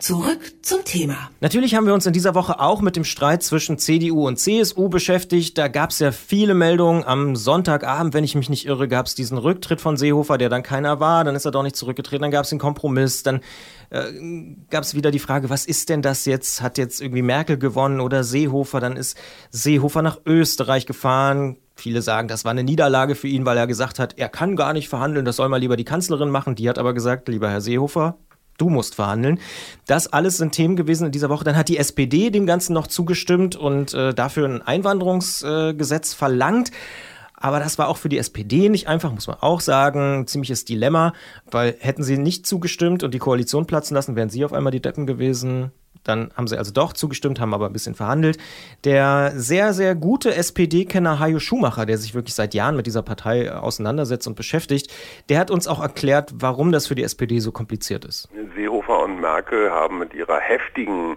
Zurück 0.00 0.54
zum 0.62 0.84
Thema. 0.84 1.30
Natürlich 1.40 1.74
haben 1.74 1.86
wir 1.86 1.94
uns 1.94 2.06
in 2.06 2.12
dieser 2.12 2.34
Woche 2.34 2.60
auch 2.60 2.80
mit 2.80 2.94
dem 2.94 3.04
Streit 3.04 3.42
zwischen 3.42 3.78
CDU 3.78 4.26
und 4.26 4.38
CSU 4.38 4.88
beschäftigt. 4.88 5.58
Da 5.58 5.68
gab 5.68 5.90
es 5.90 5.98
ja 5.98 6.12
viele 6.12 6.54
Meldungen. 6.54 7.04
Am 7.04 7.34
Sonntagabend, 7.34 8.14
wenn 8.14 8.22
ich 8.22 8.34
mich 8.34 8.48
nicht 8.48 8.66
irre, 8.66 8.86
gab 8.86 9.06
es 9.06 9.14
diesen 9.14 9.38
Rücktritt 9.38 9.80
von 9.80 9.96
Seehofer, 9.96 10.38
der 10.38 10.48
dann 10.48 10.62
keiner 10.62 11.00
war. 11.00 11.24
Dann 11.24 11.34
ist 11.34 11.44
er 11.44 11.50
doch 11.50 11.62
nicht 11.62 11.76
zurückgetreten. 11.76 12.22
Dann 12.22 12.30
gab 12.30 12.44
es 12.44 12.50
den 12.50 12.58
Kompromiss. 12.58 13.24
Dann 13.24 13.40
äh, 13.90 14.04
gab 14.70 14.84
es 14.84 14.94
wieder 14.94 15.10
die 15.10 15.18
Frage, 15.18 15.50
was 15.50 15.66
ist 15.66 15.88
denn 15.88 16.02
das 16.02 16.24
jetzt? 16.26 16.62
Hat 16.62 16.78
jetzt 16.78 17.00
irgendwie 17.00 17.22
Merkel 17.22 17.58
gewonnen 17.58 18.00
oder 18.00 18.22
Seehofer? 18.22 18.80
Dann 18.80 18.96
ist 18.96 19.18
Seehofer 19.50 20.02
nach 20.02 20.20
Österreich 20.24 20.86
gefahren. 20.86 21.56
Viele 21.74 22.02
sagen, 22.02 22.28
das 22.28 22.44
war 22.44 22.52
eine 22.52 22.64
Niederlage 22.64 23.14
für 23.14 23.28
ihn, 23.28 23.44
weil 23.44 23.56
er 23.56 23.66
gesagt 23.66 23.98
hat, 23.98 24.18
er 24.18 24.28
kann 24.28 24.56
gar 24.56 24.72
nicht 24.72 24.88
verhandeln, 24.88 25.24
das 25.24 25.36
soll 25.36 25.48
mal 25.48 25.58
lieber 25.58 25.76
die 25.76 25.84
Kanzlerin 25.84 26.28
machen. 26.28 26.56
Die 26.56 26.68
hat 26.68 26.76
aber 26.76 26.92
gesagt, 26.92 27.28
lieber 27.28 27.48
Herr 27.48 27.60
Seehofer, 27.60 28.18
du 28.58 28.68
musst 28.68 28.96
verhandeln. 28.96 29.40
Das 29.86 30.12
alles 30.12 30.36
sind 30.36 30.52
Themen 30.52 30.76
gewesen 30.76 31.06
in 31.06 31.12
dieser 31.12 31.30
Woche. 31.30 31.44
Dann 31.44 31.56
hat 31.56 31.68
die 31.68 31.78
SPD 31.78 32.30
dem 32.30 32.46
Ganzen 32.46 32.74
noch 32.74 32.86
zugestimmt 32.86 33.56
und 33.56 33.94
äh, 33.94 34.12
dafür 34.12 34.46
ein 34.46 34.62
Einwanderungsgesetz 34.62 36.12
äh, 36.12 36.16
verlangt. 36.16 36.70
Aber 37.40 37.60
das 37.60 37.78
war 37.78 37.88
auch 37.88 37.96
für 37.96 38.08
die 38.08 38.18
SPD 38.18 38.68
nicht 38.68 38.88
einfach, 38.88 39.12
muss 39.12 39.26
man 39.26 39.36
auch 39.40 39.60
sagen. 39.60 40.20
Ein 40.20 40.26
ziemliches 40.26 40.64
Dilemma, 40.64 41.12
weil 41.50 41.76
hätten 41.78 42.02
sie 42.02 42.18
nicht 42.18 42.46
zugestimmt 42.46 43.02
und 43.02 43.14
die 43.14 43.18
Koalition 43.18 43.66
platzen 43.66 43.94
lassen, 43.94 44.16
wären 44.16 44.28
sie 44.28 44.44
auf 44.44 44.52
einmal 44.52 44.72
die 44.72 44.82
Deppen 44.82 45.06
gewesen. 45.06 45.72
Dann 46.04 46.30
haben 46.36 46.46
sie 46.46 46.56
also 46.56 46.72
doch 46.72 46.92
zugestimmt, 46.92 47.40
haben 47.40 47.54
aber 47.54 47.66
ein 47.66 47.72
bisschen 47.72 47.94
verhandelt. 47.94 48.38
Der 48.84 49.32
sehr, 49.34 49.72
sehr 49.72 49.94
gute 49.94 50.34
SPD-Kenner 50.34 51.18
Hajo 51.18 51.38
Schumacher, 51.38 51.86
der 51.86 51.98
sich 51.98 52.14
wirklich 52.14 52.34
seit 52.34 52.54
Jahren 52.54 52.76
mit 52.76 52.86
dieser 52.86 53.02
Partei 53.02 53.52
auseinandersetzt 53.52 54.26
und 54.26 54.34
beschäftigt, 54.34 54.92
der 55.28 55.38
hat 55.38 55.50
uns 55.50 55.68
auch 55.68 55.82
erklärt, 55.82 56.32
warum 56.36 56.72
das 56.72 56.86
für 56.86 56.94
die 56.94 57.02
SPD 57.02 57.40
so 57.40 57.52
kompliziert 57.52 58.04
ist. 58.04 58.28
Seehofer 58.54 59.04
und 59.04 59.20
Merkel 59.20 59.70
haben 59.70 59.98
mit 59.98 60.14
ihrer 60.14 60.40
heftigen 60.40 61.16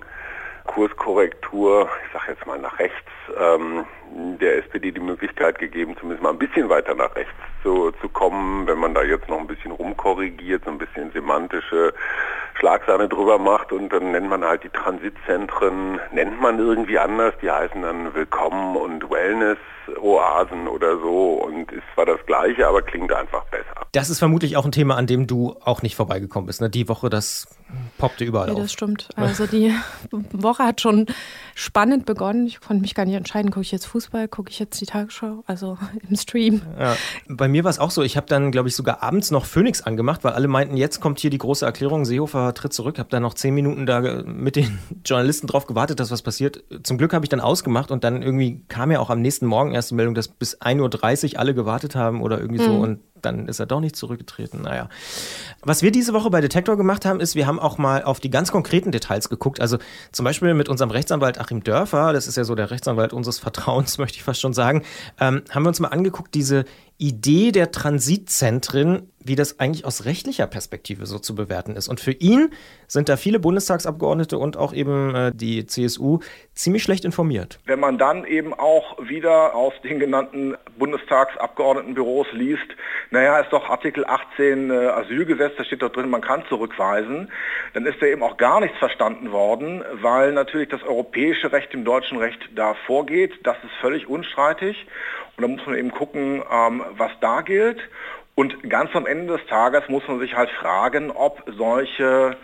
Kurskorrektur, 0.74 1.90
ich 2.06 2.13
sage 2.13 2.32
jetzt 2.32 2.46
mal 2.46 2.58
nach 2.58 2.80
rechts, 2.80 2.96
ähm, 3.38 3.86
der 4.40 4.60
SPD 4.60 4.92
die 4.92 5.01
Möglichkeit 5.01 5.60
gegeben, 5.60 5.96
zumindest 6.00 6.24
mal 6.24 6.30
ein 6.30 6.38
bisschen 6.38 6.70
weiter 6.70 6.96
nach 6.96 7.13
rechts 7.16 7.34
zu, 7.62 7.92
zu 8.00 8.08
kommen, 8.08 8.66
wenn 8.68 8.78
man 8.78 8.94
da 8.94 9.04
jetzt 9.04 9.28
noch 9.28 9.40
ein 9.40 9.48
bisschen 9.48 9.72
rumkorrigiert, 9.72 10.63
so 10.63 10.72
ein 10.72 10.78
bisschen 10.78 11.12
semantische 11.12 11.94
Schlagsahne 12.62 13.10
drüber 13.10 13.39
macht 13.39 13.72
und 13.72 13.89
dann 13.89 14.12
nennt 14.12 14.30
man 14.30 14.46
halt 14.46 14.63
die 14.63 14.70
Transitzentren, 14.70 16.00
nennt 16.13 16.39
man 16.39 16.60
irgendwie 16.60 17.00
anders, 17.00 17.34
die 17.41 17.50
heißen 17.50 17.82
dann 17.82 18.13
Willkommen 18.13 18.77
und 18.77 19.10
Wellness-Oasen 19.10 20.68
oder 20.68 21.00
so 21.00 21.41
und 21.44 21.72
ist 21.72 21.82
zwar 21.96 22.06
das 22.06 22.24
gleiche, 22.27 22.68
aber 22.68 22.84
klingt 22.84 23.12
einfach 23.12 23.44
besser. 23.46 23.88
Das 23.94 24.12
ist 24.12 24.20
vermutlich 24.20 24.58
auch 24.58 24.65
ein 24.65 24.72
Thema, 24.72 24.96
an 24.96 25.08
dem 25.08 25.25
du 25.25 25.56
auch 25.65 25.82
nicht 25.82 25.96
vorbeigekommen 25.96 26.46
bist. 26.46 26.62
Ne? 26.62 26.70
Die 26.70 26.88
Woche, 26.88 27.10
das 27.10 27.48
poppte 27.98 28.24
überall 28.24 28.48
ja, 28.48 28.53
auf. 28.53 28.62
das 28.62 28.72
stimmt. 28.72 29.10
Also 29.15 29.48
die 29.48 29.74
Woche 30.32 30.63
hat 30.63 30.82
schon 30.82 31.08
spannend 31.56 32.06
begonnen. 32.06 32.48
Ich 32.48 32.62
konnte 32.62 32.82
mich 32.82 32.96
gar 32.96 33.06
nicht 33.06 33.15
entscheiden, 33.15 33.51
gucke 33.51 33.63
ich 33.63 33.72
jetzt 33.72 33.86
Fußball, 33.86 34.27
gucke 34.27 34.50
ich 34.50 34.60
jetzt 34.60 34.80
die 34.82 34.86
Tagesschau, 34.86 35.44
also 35.48 35.77
im 36.10 36.15
Stream. 36.15 36.62
Ja. 36.80 36.96
Bei 37.27 37.48
mir 37.48 37.63
war 37.63 37.72
es 37.72 37.80
auch 37.80 37.91
so, 37.91 38.01
ich 38.01 38.18
habe 38.18 38.27
dann, 38.27 38.51
glaube 38.51 38.70
ich, 38.70 38.75
sogar 38.75 39.03
abends 39.03 39.32
noch 39.32 39.46
Phoenix 39.46 39.82
angemacht, 39.82 40.24
weil 40.24 40.34
alle 40.34 40.48
meinten, 40.48 40.77
jetzt 40.77 41.01
kommt 41.01 41.20
hier 41.20 41.30
die 41.30 41.38
große 41.38 41.65
Erklärung, 41.65 42.06
Seehofer 42.06 42.50
tritt 42.53 42.74
zurück. 42.74 43.00
Habe 43.00 43.10
dann 43.10 43.24
noch 43.24 43.34
zehn 43.34 43.53
Minuten 43.53 43.86
da 43.86 44.01
mit 44.24 44.55
den 44.55 44.79
Journalisten 45.05 45.48
drauf 45.48 45.67
gewartet, 45.67 46.00
dass 46.00 46.12
was 46.12 46.22
passiert. 46.22 46.63
Zum 46.84 46.98
Glück 46.98 47.13
habe 47.13 47.25
ich 47.25 47.29
dann 47.29 47.41
ausgemacht 47.41 47.91
und 47.91 48.03
dann 48.03 48.22
irgendwie 48.22 48.62
kam 48.67 48.91
ja 48.91 49.00
auch 49.00 49.10
am 49.10 49.22
nächsten 49.22 49.46
Morgen 49.46 49.74
erst 49.74 49.91
die 49.91 49.96
Meldung, 49.96 50.15
dass 50.15 50.27
bis 50.27 50.60
1.30 50.62 51.34
Uhr 51.34 51.39
alle 51.39 51.53
gewartet 51.53 51.96
haben 51.96 52.22
oder 52.22 52.39
irgendwie 52.39 52.62
mhm. 52.62 52.65
so 52.65 52.74
und 52.77 53.00
dann 53.22 53.48
ist 53.48 53.60
er 53.60 53.65
doch 53.65 53.79
nicht 53.79 53.96
zurückgetreten. 53.96 54.62
Naja. 54.62 54.89
Was 55.62 55.81
wir 55.81 55.91
diese 55.91 56.13
Woche 56.13 56.29
bei 56.29 56.41
Detektor 56.41 56.77
gemacht 56.77 57.05
haben, 57.05 57.20
ist, 57.20 57.36
wir 57.36 57.48
haben 57.48 57.60
auch 57.60 57.77
mal 57.77 58.03
auf 58.03 58.20
die 58.20 58.29
ganz 58.29 58.51
konkreten 58.51 58.91
Details 58.91 59.29
geguckt. 59.29 59.60
Also 59.60 59.77
zum 60.12 60.24
Beispiel 60.24 60.53
mit 60.53 60.70
unserem 60.70 60.91
Rechtsanwalt 60.91 61.39
Achim 61.39 61.63
Dörfer, 61.63 62.13
das 62.13 62.27
ist 62.27 62.38
ja 62.38 62.43
so 62.43 62.55
der 62.55 62.72
Rechtsanwalt 62.72 63.13
unseres 63.13 63.39
Vertrauens, 63.39 63.98
möchte 64.00 64.17
ich 64.17 64.24
fast 64.24 64.41
schon 64.41 64.53
sagen, 64.53 64.84
ähm, 65.20 65.43
haben 65.50 65.63
wir 65.63 65.70
uns 65.70 65.79
mal 65.79 65.89
angeguckt, 65.89 66.34
diese 66.34 66.65
Idee 67.01 67.51
der 67.51 67.72
Transitzentren, 67.72 69.12
wie 69.17 69.36
das 69.36 69.60
eigentlich 69.60 69.86
aus 69.86 70.05
rechtlicher 70.05 70.46
Perspektive 70.46 71.08
so 71.08 71.17
zu 71.17 71.34
bewerten 71.34 71.75
ist. 71.75 71.88
Und 71.88 72.00
für 72.00 72.12
ihn 72.12 72.51
sind 72.88 73.10
da 73.10 73.17
viele 73.17 73.39
Bundestagsabgeordnete 73.39 74.38
und 74.38 74.55
auch 74.55 74.72
eben 74.72 75.15
äh, 75.15 75.31
die 75.34 75.65
CSU 75.65 76.20
ziemlich 76.53 76.84
schlecht 76.84 77.03
informiert. 77.03 77.60
Wenn 77.65 77.79
man 77.79 77.98
dann 77.98 78.24
eben 78.25 78.53
auch 78.53 78.98
wieder 79.01 79.55
aus 79.55 79.74
den 79.84 80.00
genannten 80.00 80.55
Bundestagsabgeordnetenbüros 80.77 82.27
liest, 82.34 82.67
naja, 83.10 83.39
ist 83.39 83.51
doch 83.51 83.67
Artikel 83.70 84.05
18 84.05 84.70
äh, 84.70 84.74
Asylgesetz, 84.74 85.53
da 85.58 85.63
steht 85.63 85.81
doch 85.81 85.91
drin, 85.91 86.10
man 86.10 86.22
kann 86.22 86.43
zurückweisen, 86.50 87.31
dann 87.74 87.86
ist 87.88 88.00
da 88.00 88.05
eben 88.05 88.22
auch 88.22 88.38
gar 88.38 88.60
nichts 88.60 88.77
verstanden 88.77 89.31
worden, 89.31 89.84
weil 89.93 90.34
natürlich 90.34 90.70
das 90.70 90.84
europäische 90.84 91.51
Recht 91.51 91.74
dem 91.74 91.84
deutschen 91.84 92.20
Recht 92.20 92.39
da 92.55 92.75
vorgeht. 92.86 93.34
Das 93.43 93.58
ist 93.63 93.74
völlig 93.81 94.08
unstreitig. 94.08 94.77
Und 95.38 95.41
da 95.41 95.47
muss 95.47 95.65
man 95.65 95.75
eben 95.75 95.91
gucken, 95.91 96.43
ähm, 96.51 96.83
was 96.97 97.11
da 97.21 97.41
gilt. 97.41 97.79
Und 98.35 98.69
ganz 98.69 98.95
am 98.95 99.05
Ende 99.05 99.38
des 99.38 99.45
Tages 99.47 99.88
muss 99.88 100.07
man 100.07 100.19
sich 100.19 100.35
halt 100.35 100.50
fragen, 100.51 101.11
ob 101.11 101.43
solche 101.57 102.38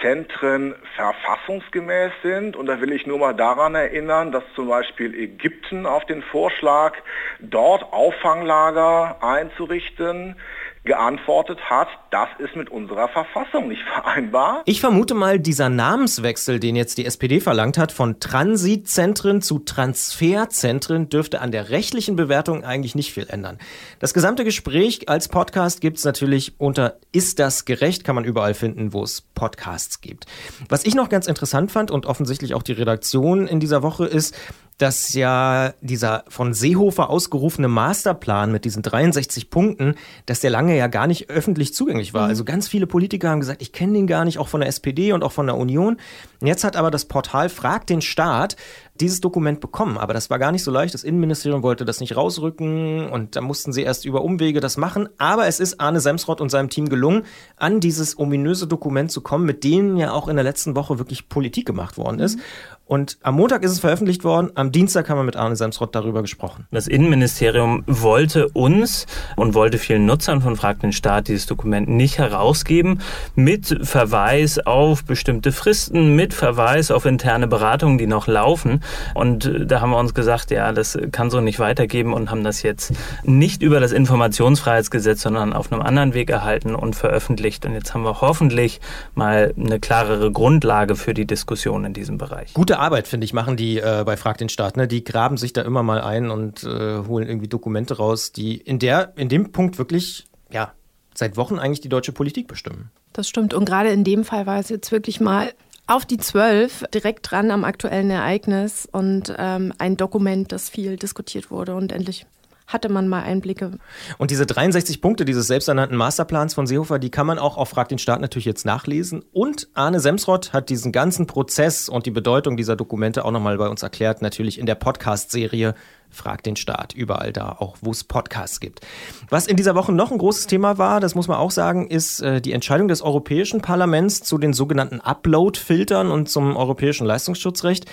Zentren 0.00 0.74
verfassungsgemäß 0.96 2.12
sind. 2.22 2.56
Und 2.56 2.66
da 2.66 2.80
will 2.80 2.92
ich 2.92 3.06
nur 3.06 3.18
mal 3.18 3.34
daran 3.34 3.74
erinnern, 3.74 4.32
dass 4.32 4.44
zum 4.54 4.68
Beispiel 4.68 5.14
Ägypten 5.14 5.86
auf 5.86 6.04
den 6.06 6.22
Vorschlag, 6.22 6.94
dort 7.40 7.92
Auffanglager 7.92 9.22
einzurichten, 9.22 10.36
geantwortet 10.84 11.58
hat, 11.68 11.88
das 12.10 12.28
ist 12.38 12.56
mit 12.56 12.70
unserer 12.70 13.08
Verfassung 13.08 13.68
nicht 13.68 13.82
vereinbar. 13.94 14.62
Ich 14.64 14.80
vermute 14.80 15.14
mal, 15.14 15.38
dieser 15.38 15.68
Namenswechsel, 15.68 16.58
den 16.58 16.76
jetzt 16.76 16.98
die 16.98 17.04
SPD 17.04 17.40
verlangt 17.40 17.78
hat, 17.78 17.92
von 17.92 18.18
Transitzentren 18.18 19.42
zu 19.42 19.58
Transferzentren, 19.58 21.08
dürfte 21.08 21.40
an 21.40 21.52
der 21.52 21.70
rechtlichen 21.70 22.16
Bewertung 22.16 22.64
eigentlich 22.64 22.94
nicht 22.94 23.12
viel 23.12 23.26
ändern. 23.28 23.58
Das 23.98 24.14
gesamte 24.14 24.44
Gespräch 24.44 25.08
als 25.08 25.28
Podcast 25.28 25.80
gibt 25.80 25.98
es 25.98 26.04
natürlich 26.04 26.54
unter 26.58 26.96
Ist 27.12 27.38
das 27.38 27.64
gerecht? 27.64 28.04
Kann 28.04 28.14
man 28.14 28.24
überall 28.24 28.54
finden, 28.54 28.92
wo 28.92 29.02
es 29.02 29.20
Podcasts 29.20 30.00
gibt. 30.00 30.26
Was 30.68 30.84
ich 30.84 30.94
noch 30.94 31.08
ganz 31.08 31.26
interessant 31.26 31.70
fand 31.70 31.90
und 31.90 32.06
offensichtlich 32.06 32.54
auch 32.54 32.62
die 32.62 32.72
Redaktion 32.72 33.46
in 33.46 33.60
dieser 33.60 33.82
Woche 33.82 34.06
ist, 34.06 34.34
dass 34.80 35.12
ja 35.12 35.74
dieser 35.82 36.24
von 36.28 36.54
Seehofer 36.54 37.10
ausgerufene 37.10 37.68
Masterplan 37.68 38.50
mit 38.50 38.64
diesen 38.64 38.82
63 38.82 39.50
Punkten, 39.50 39.94
dass 40.24 40.40
der 40.40 40.50
lange 40.50 40.76
ja 40.76 40.86
gar 40.86 41.06
nicht 41.06 41.28
öffentlich 41.28 41.74
zugänglich 41.74 42.14
war. 42.14 42.24
Mhm. 42.24 42.30
Also 42.30 42.44
ganz 42.44 42.66
viele 42.66 42.86
Politiker 42.86 43.28
haben 43.28 43.40
gesagt, 43.40 43.60
ich 43.60 43.72
kenne 43.72 43.92
den 43.92 44.06
gar 44.06 44.24
nicht, 44.24 44.38
auch 44.38 44.48
von 44.48 44.60
der 44.60 44.68
SPD 44.68 45.12
und 45.12 45.22
auch 45.22 45.32
von 45.32 45.46
der 45.46 45.56
Union. 45.56 45.98
Jetzt 46.42 46.64
hat 46.64 46.76
aber 46.76 46.90
das 46.90 47.04
Portal 47.04 47.50
Fragt 47.50 47.90
den 47.90 48.00
Staat 48.00 48.56
dieses 49.00 49.20
Dokument 49.20 49.60
bekommen. 49.60 49.98
Aber 49.98 50.14
das 50.14 50.30
war 50.30 50.38
gar 50.38 50.52
nicht 50.52 50.64
so 50.64 50.70
leicht. 50.70 50.94
Das 50.94 51.04
Innenministerium 51.04 51.62
wollte 51.62 51.84
das 51.84 52.00
nicht 52.00 52.16
rausrücken 52.16 53.08
und 53.10 53.36
da 53.36 53.40
mussten 53.40 53.72
sie 53.72 53.82
erst 53.82 54.04
über 54.04 54.22
Umwege 54.22 54.60
das 54.60 54.76
machen. 54.76 55.08
Aber 55.18 55.46
es 55.46 55.60
ist 55.60 55.80
Arne 55.80 56.00
Semsrott 56.00 56.40
und 56.40 56.50
seinem 56.50 56.68
Team 56.68 56.88
gelungen, 56.88 57.22
an 57.56 57.80
dieses 57.80 58.18
ominöse 58.18 58.66
Dokument 58.66 59.10
zu 59.10 59.20
kommen, 59.20 59.46
mit 59.46 59.64
dem 59.64 59.96
ja 59.96 60.12
auch 60.12 60.28
in 60.28 60.36
der 60.36 60.44
letzten 60.44 60.76
Woche 60.76 60.98
wirklich 60.98 61.28
Politik 61.28 61.66
gemacht 61.66 61.98
worden 61.98 62.20
ist. 62.20 62.36
Mhm. 62.36 62.42
Und 62.90 63.18
am 63.22 63.36
Montag 63.36 63.62
ist 63.62 63.70
es 63.70 63.78
veröffentlicht 63.78 64.24
worden. 64.24 64.50
Am 64.56 64.72
Dienstag 64.72 65.08
haben 65.08 65.18
wir 65.18 65.22
mit 65.22 65.36
Arne 65.36 65.54
Semsrott 65.54 65.94
darüber 65.94 66.22
gesprochen. 66.22 66.66
Das 66.72 66.88
Innenministerium 66.88 67.84
wollte 67.86 68.48
uns 68.48 69.06
und 69.36 69.54
wollte 69.54 69.78
vielen 69.78 70.06
Nutzern 70.06 70.40
von 70.40 70.56
Frag 70.56 70.80
den 70.80 70.90
Staat 70.90 71.28
dieses 71.28 71.46
Dokument 71.46 71.88
nicht 71.88 72.18
herausgeben, 72.18 73.00
mit 73.36 73.78
Verweis 73.86 74.58
auf 74.58 75.04
bestimmte 75.04 75.52
Fristen, 75.52 76.16
mit 76.16 76.34
Verweis 76.34 76.90
auf 76.90 77.06
interne 77.06 77.46
Beratungen, 77.46 77.96
die 77.96 78.08
noch 78.08 78.26
laufen. 78.26 78.82
Und 79.14 79.44
äh, 79.44 79.66
da 79.66 79.80
haben 79.80 79.90
wir 79.90 79.98
uns 79.98 80.14
gesagt, 80.14 80.50
ja, 80.50 80.72
das 80.72 80.98
kann 81.12 81.30
so 81.30 81.40
nicht 81.40 81.58
weitergeben 81.58 82.12
und 82.12 82.30
haben 82.30 82.44
das 82.44 82.62
jetzt 82.62 82.92
nicht 83.24 83.62
über 83.62 83.80
das 83.80 83.92
Informationsfreiheitsgesetz, 83.92 85.22
sondern 85.22 85.52
auf 85.52 85.72
einem 85.72 85.82
anderen 85.82 86.14
Weg 86.14 86.30
erhalten 86.30 86.74
und 86.74 86.96
veröffentlicht. 86.96 87.66
Und 87.66 87.74
jetzt 87.74 87.94
haben 87.94 88.02
wir 88.02 88.20
hoffentlich 88.20 88.80
mal 89.14 89.54
eine 89.58 89.80
klarere 89.80 90.32
Grundlage 90.32 90.96
für 90.96 91.14
die 91.14 91.26
Diskussion 91.26 91.84
in 91.84 91.92
diesem 91.92 92.18
Bereich. 92.18 92.54
Gute 92.54 92.78
Arbeit, 92.78 93.08
finde 93.08 93.24
ich, 93.24 93.32
machen 93.32 93.56
die 93.56 93.78
äh, 93.78 94.02
bei 94.04 94.16
Frag 94.16 94.38
den 94.38 94.48
Staat. 94.48 94.76
Ne? 94.76 94.88
Die 94.88 95.04
graben 95.04 95.36
sich 95.36 95.52
da 95.52 95.62
immer 95.62 95.82
mal 95.82 96.00
ein 96.00 96.30
und 96.30 96.64
äh, 96.64 96.98
holen 97.06 97.28
irgendwie 97.28 97.48
Dokumente 97.48 97.96
raus, 97.96 98.32
die 98.32 98.56
in 98.56 98.78
der, 98.78 99.12
in 99.16 99.28
dem 99.28 99.52
Punkt 99.52 99.78
wirklich, 99.78 100.26
ja, 100.50 100.72
seit 101.14 101.36
Wochen 101.36 101.58
eigentlich 101.58 101.80
die 101.80 101.88
deutsche 101.88 102.12
Politik 102.12 102.48
bestimmen. 102.48 102.90
Das 103.12 103.28
stimmt. 103.28 103.54
Und 103.54 103.64
gerade 103.64 103.90
in 103.90 104.04
dem 104.04 104.24
Fall 104.24 104.46
war 104.46 104.58
es 104.58 104.68
jetzt 104.68 104.92
wirklich 104.92 105.20
mal 105.20 105.52
auf 105.90 106.06
die 106.06 106.18
zwölf, 106.18 106.84
direkt 106.94 107.30
dran 107.30 107.50
am 107.50 107.64
aktuellen 107.64 108.10
Ereignis 108.10 108.88
und 108.90 109.34
ähm, 109.36 109.72
ein 109.78 109.96
Dokument, 109.96 110.52
das 110.52 110.70
viel 110.70 110.96
diskutiert 110.96 111.50
wurde 111.50 111.74
und 111.74 111.90
endlich 111.90 112.26
hatte 112.72 112.88
man 112.88 113.08
mal 113.08 113.22
Einblicke. 113.22 113.78
Und 114.18 114.30
diese 114.30 114.46
63 114.46 115.00
Punkte 115.00 115.24
dieses 115.24 115.46
selbsternannten 115.46 115.96
Masterplans 115.96 116.54
von 116.54 116.66
Seehofer, 116.66 116.98
die 116.98 117.10
kann 117.10 117.26
man 117.26 117.38
auch 117.38 117.56
auf 117.56 117.68
Frag 117.68 117.88
den 117.88 117.98
Staat 117.98 118.20
natürlich 118.20 118.46
jetzt 118.46 118.64
nachlesen. 118.64 119.24
Und 119.32 119.68
Arne 119.74 120.00
Semsrott 120.00 120.52
hat 120.52 120.70
diesen 120.70 120.92
ganzen 120.92 121.26
Prozess 121.26 121.88
und 121.88 122.06
die 122.06 122.10
Bedeutung 122.10 122.56
dieser 122.56 122.76
Dokumente 122.76 123.24
auch 123.24 123.30
nochmal 123.30 123.58
bei 123.58 123.68
uns 123.68 123.82
erklärt, 123.82 124.22
natürlich 124.22 124.58
in 124.58 124.66
der 124.66 124.76
Podcast-Serie 124.76 125.74
Frag 126.10 126.42
den 126.42 126.56
Staat, 126.56 126.92
überall 126.92 127.32
da, 127.32 127.56
auch 127.58 127.76
wo 127.80 127.92
es 127.92 128.04
Podcasts 128.04 128.60
gibt. 128.60 128.80
Was 129.28 129.46
in 129.46 129.56
dieser 129.56 129.76
Woche 129.76 129.92
noch 129.92 130.10
ein 130.10 130.18
großes 130.18 130.48
Thema 130.48 130.76
war, 130.76 131.00
das 131.00 131.14
muss 131.14 131.28
man 131.28 131.38
auch 131.38 131.52
sagen, 131.52 131.86
ist 131.86 132.20
äh, 132.20 132.40
die 132.40 132.52
Entscheidung 132.52 132.88
des 132.88 133.00
Europäischen 133.00 133.60
Parlaments 133.62 134.22
zu 134.22 134.36
den 134.36 134.52
sogenannten 134.52 135.00
Upload-Filtern 135.00 136.10
und 136.10 136.28
zum 136.28 136.56
europäischen 136.56 137.06
Leistungsschutzrecht. 137.06 137.86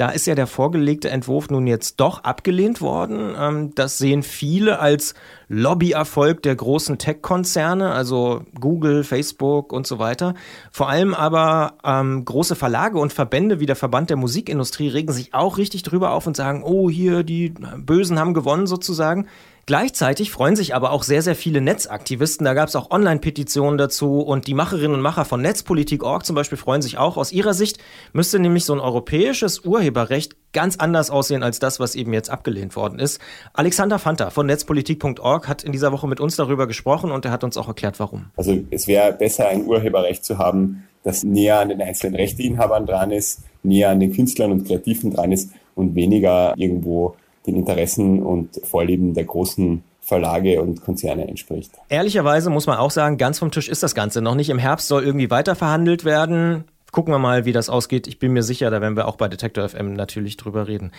Da 0.00 0.08
ist 0.08 0.26
ja 0.26 0.34
der 0.34 0.46
vorgelegte 0.46 1.10
Entwurf 1.10 1.50
nun 1.50 1.66
jetzt 1.66 2.00
doch 2.00 2.24
abgelehnt 2.24 2.80
worden. 2.80 3.34
Ähm, 3.38 3.74
das 3.74 3.98
sehen 3.98 4.22
viele 4.22 4.78
als 4.78 5.12
Lobbyerfolg 5.48 6.42
der 6.42 6.56
großen 6.56 6.96
Tech-Konzerne, 6.96 7.92
also 7.92 8.46
Google, 8.58 9.04
Facebook 9.04 9.74
und 9.74 9.86
so 9.86 9.98
weiter. 9.98 10.32
Vor 10.72 10.88
allem 10.88 11.12
aber 11.12 11.74
ähm, 11.84 12.24
große 12.24 12.56
Verlage 12.56 12.98
und 12.98 13.12
Verbände 13.12 13.60
wie 13.60 13.66
der 13.66 13.76
Verband 13.76 14.08
der 14.08 14.16
Musikindustrie 14.16 14.88
regen 14.88 15.12
sich 15.12 15.34
auch 15.34 15.58
richtig 15.58 15.82
drüber 15.82 16.12
auf 16.12 16.26
und 16.26 16.34
sagen, 16.34 16.62
oh, 16.64 16.88
hier, 16.88 17.22
die 17.22 17.52
Bösen 17.76 18.18
haben 18.18 18.32
gewonnen 18.32 18.66
sozusagen. 18.66 19.26
Gleichzeitig 19.66 20.30
freuen 20.30 20.56
sich 20.56 20.74
aber 20.74 20.90
auch 20.90 21.02
sehr, 21.02 21.22
sehr 21.22 21.34
viele 21.34 21.60
Netzaktivisten. 21.60 22.44
Da 22.44 22.54
gab 22.54 22.68
es 22.68 22.76
auch 22.76 22.90
Online-Petitionen 22.90 23.78
dazu 23.78 24.20
und 24.20 24.46
die 24.46 24.54
Macherinnen 24.54 24.94
und 24.94 25.00
Macher 25.00 25.24
von 25.24 25.40
Netzpolitik.org 25.42 26.24
zum 26.24 26.36
Beispiel 26.36 26.58
freuen 26.58 26.82
sich 26.82 26.98
auch. 26.98 27.16
Aus 27.16 27.32
ihrer 27.32 27.54
Sicht 27.54 27.78
müsste 28.12 28.38
nämlich 28.38 28.64
so 28.64 28.72
ein 28.72 28.80
europäisches 28.80 29.60
Urheberrecht 29.64 30.36
ganz 30.52 30.76
anders 30.76 31.10
aussehen 31.10 31.42
als 31.42 31.58
das, 31.58 31.78
was 31.78 31.94
eben 31.94 32.12
jetzt 32.12 32.30
abgelehnt 32.30 32.74
worden 32.76 32.98
ist. 32.98 33.20
Alexander 33.52 33.98
Fanta 33.98 34.30
von 34.30 34.46
Netzpolitik.org 34.46 35.46
hat 35.46 35.62
in 35.62 35.72
dieser 35.72 35.92
Woche 35.92 36.08
mit 36.08 36.20
uns 36.20 36.36
darüber 36.36 36.66
gesprochen 36.66 37.12
und 37.12 37.24
er 37.24 37.30
hat 37.30 37.44
uns 37.44 37.56
auch 37.56 37.68
erklärt, 37.68 38.00
warum. 38.00 38.26
Also 38.36 38.58
es 38.70 38.86
wäre 38.86 39.12
besser, 39.12 39.48
ein 39.48 39.66
Urheberrecht 39.66 40.24
zu 40.24 40.38
haben, 40.38 40.84
das 41.02 41.22
näher 41.22 41.60
an 41.60 41.68
den 41.68 41.80
einzelnen 41.80 42.16
Rechteinhabern 42.16 42.86
dran 42.86 43.10
ist, 43.10 43.42
näher 43.62 43.90
an 43.90 44.00
den 44.00 44.12
Künstlern 44.12 44.52
und 44.52 44.66
Kreativen 44.66 45.12
dran 45.12 45.32
ist 45.32 45.50
und 45.74 45.94
weniger 45.94 46.54
irgendwo 46.56 47.16
den 47.46 47.56
Interessen 47.56 48.22
und 48.22 48.60
Vorlieben 48.64 49.14
der 49.14 49.24
großen 49.24 49.82
Verlage 50.00 50.60
und 50.60 50.82
Konzerne 50.82 51.28
entspricht. 51.28 51.72
Ehrlicherweise 51.88 52.50
muss 52.50 52.66
man 52.66 52.78
auch 52.78 52.90
sagen, 52.90 53.16
ganz 53.16 53.38
vom 53.38 53.50
Tisch 53.50 53.68
ist 53.68 53.82
das 53.82 53.94
Ganze 53.94 54.20
noch 54.20 54.34
nicht. 54.34 54.50
Im 54.50 54.58
Herbst 54.58 54.88
soll 54.88 55.04
irgendwie 55.04 55.30
weiter 55.30 55.54
verhandelt 55.54 56.04
werden. 56.04 56.64
Gucken 56.90 57.14
wir 57.14 57.18
mal, 57.18 57.44
wie 57.44 57.52
das 57.52 57.70
ausgeht. 57.70 58.08
Ich 58.08 58.18
bin 58.18 58.32
mir 58.32 58.42
sicher, 58.42 58.70
da 58.70 58.80
werden 58.80 58.96
wir 58.96 59.06
auch 59.06 59.16
bei 59.16 59.28
Detector 59.28 59.68
FM 59.68 59.92
natürlich 59.92 60.36
drüber 60.36 60.66
reden. 60.66 60.90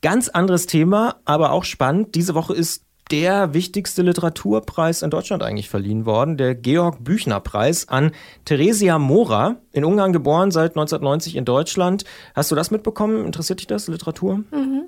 Ganz 0.00 0.28
anderes 0.28 0.66
Thema, 0.66 1.16
aber 1.24 1.52
auch 1.52 1.64
spannend. 1.64 2.14
Diese 2.14 2.34
Woche 2.34 2.54
ist 2.54 2.85
der 3.10 3.54
wichtigste 3.54 4.02
Literaturpreis 4.02 5.02
in 5.02 5.10
Deutschland 5.10 5.42
eigentlich 5.42 5.68
verliehen 5.68 6.06
worden, 6.06 6.36
der 6.36 6.54
Georg 6.54 7.04
Büchner 7.04 7.40
Preis 7.40 7.88
an 7.88 8.10
Theresia 8.44 8.98
Mora, 8.98 9.56
in 9.72 9.84
Ungarn 9.84 10.12
geboren, 10.12 10.50
seit 10.50 10.72
1990 10.72 11.36
in 11.36 11.44
Deutschland. 11.44 12.04
Hast 12.34 12.50
du 12.50 12.56
das 12.56 12.70
mitbekommen? 12.70 13.24
Interessiert 13.24 13.60
dich 13.60 13.68
das, 13.68 13.86
Literatur? 13.86 14.42
Mhm. 14.50 14.86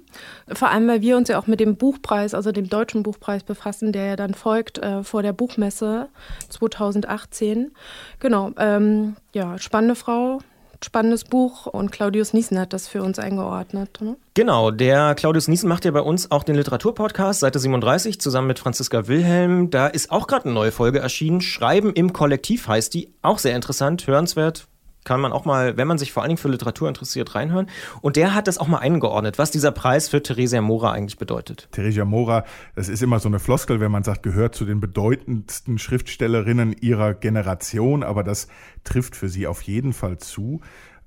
Vor 0.52 0.68
allem, 0.68 0.88
weil 0.88 1.00
wir 1.00 1.16
uns 1.16 1.28
ja 1.28 1.38
auch 1.38 1.46
mit 1.46 1.60
dem 1.60 1.76
Buchpreis, 1.76 2.34
also 2.34 2.50
dem 2.50 2.68
deutschen 2.68 3.02
Buchpreis 3.02 3.44
befassen, 3.44 3.92
der 3.92 4.06
ja 4.06 4.16
dann 4.16 4.34
folgt 4.34 4.78
äh, 4.78 5.04
vor 5.04 5.22
der 5.22 5.32
Buchmesse 5.32 6.08
2018. 6.48 7.70
Genau, 8.18 8.50
ähm, 8.58 9.16
ja, 9.32 9.58
spannende 9.58 9.94
Frau, 9.94 10.40
spannendes 10.85 11.25
Buch 11.25 11.66
und 11.66 11.92
Claudius 11.92 12.32
Niesen 12.32 12.58
hat 12.58 12.73
das 12.73 12.88
für 12.88 13.02
uns 13.02 13.18
eingeordnet. 13.18 14.00
Ne? 14.00 14.16
Genau, 14.35 14.70
der 14.70 15.14
Claudius 15.14 15.49
Niesen 15.49 15.68
macht 15.68 15.85
ja 15.85 15.90
bei 15.90 16.00
uns 16.00 16.30
auch 16.30 16.42
den 16.42 16.56
Literaturpodcast, 16.56 17.40
Seite 17.40 17.58
37, 17.58 18.20
zusammen 18.20 18.47
mit 18.49 18.58
Franziska 18.58 19.08
Wilhelm. 19.08 19.70
Da 19.70 19.88
ist 19.88 20.11
auch 20.11 20.26
gerade 20.26 20.47
eine 20.47 20.54
neue 20.54 20.73
Folge 20.73 21.00
erschienen. 21.00 21.40
Schreiben 21.40 21.92
im 21.92 22.12
Kollektiv 22.12 22.68
heißt 22.68 22.94
die. 22.94 23.12
Auch 23.23 23.38
sehr 23.38 23.56
interessant, 23.56 24.06
hörenswert. 24.06 24.68
Kann 25.08 25.22
man 25.22 25.32
auch 25.32 25.46
mal, 25.46 25.78
wenn 25.78 25.88
man 25.88 25.96
sich 25.96 26.12
vor 26.12 26.22
allen 26.22 26.28
Dingen 26.28 26.38
für 26.38 26.50
Literatur 26.50 26.86
interessiert, 26.86 27.34
reinhören. 27.34 27.70
Und 28.02 28.16
der 28.16 28.34
hat 28.34 28.46
das 28.46 28.58
auch 28.58 28.68
mal 28.68 28.80
eingeordnet, 28.80 29.38
was 29.38 29.50
dieser 29.50 29.72
Preis 29.72 30.06
für 30.10 30.22
Theresia 30.22 30.60
Mora 30.60 30.92
eigentlich 30.92 31.16
bedeutet. 31.16 31.66
Theresia 31.72 32.04
Mora, 32.04 32.44
das 32.74 32.90
ist 32.90 33.02
immer 33.02 33.18
so 33.18 33.28
eine 33.28 33.38
Floskel, 33.38 33.80
wenn 33.80 33.90
man 33.90 34.04
sagt, 34.04 34.22
gehört 34.22 34.54
zu 34.54 34.66
den 34.66 34.80
bedeutendsten 34.80 35.78
Schriftstellerinnen 35.78 36.76
ihrer 36.78 37.14
Generation, 37.14 38.02
aber 38.02 38.22
das 38.22 38.48
trifft 38.84 39.16
für 39.16 39.30
sie 39.30 39.46
auf 39.46 39.62
jeden 39.62 39.94
Fall 39.94 40.18
zu. 40.18 40.60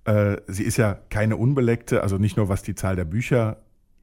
Äh, 0.05 0.38
sie 0.48 0.63
ist 0.63 0.77
ja 0.77 0.98
keine 1.12 1.38
unbeleckte, 1.38 2.01
also 2.01 2.17
nicht 2.17 2.38
nur 2.38 2.50
was 2.50 2.63
die 2.63 2.74
Zahl 2.74 2.96
der 2.96 3.05
Bücher 3.05 3.58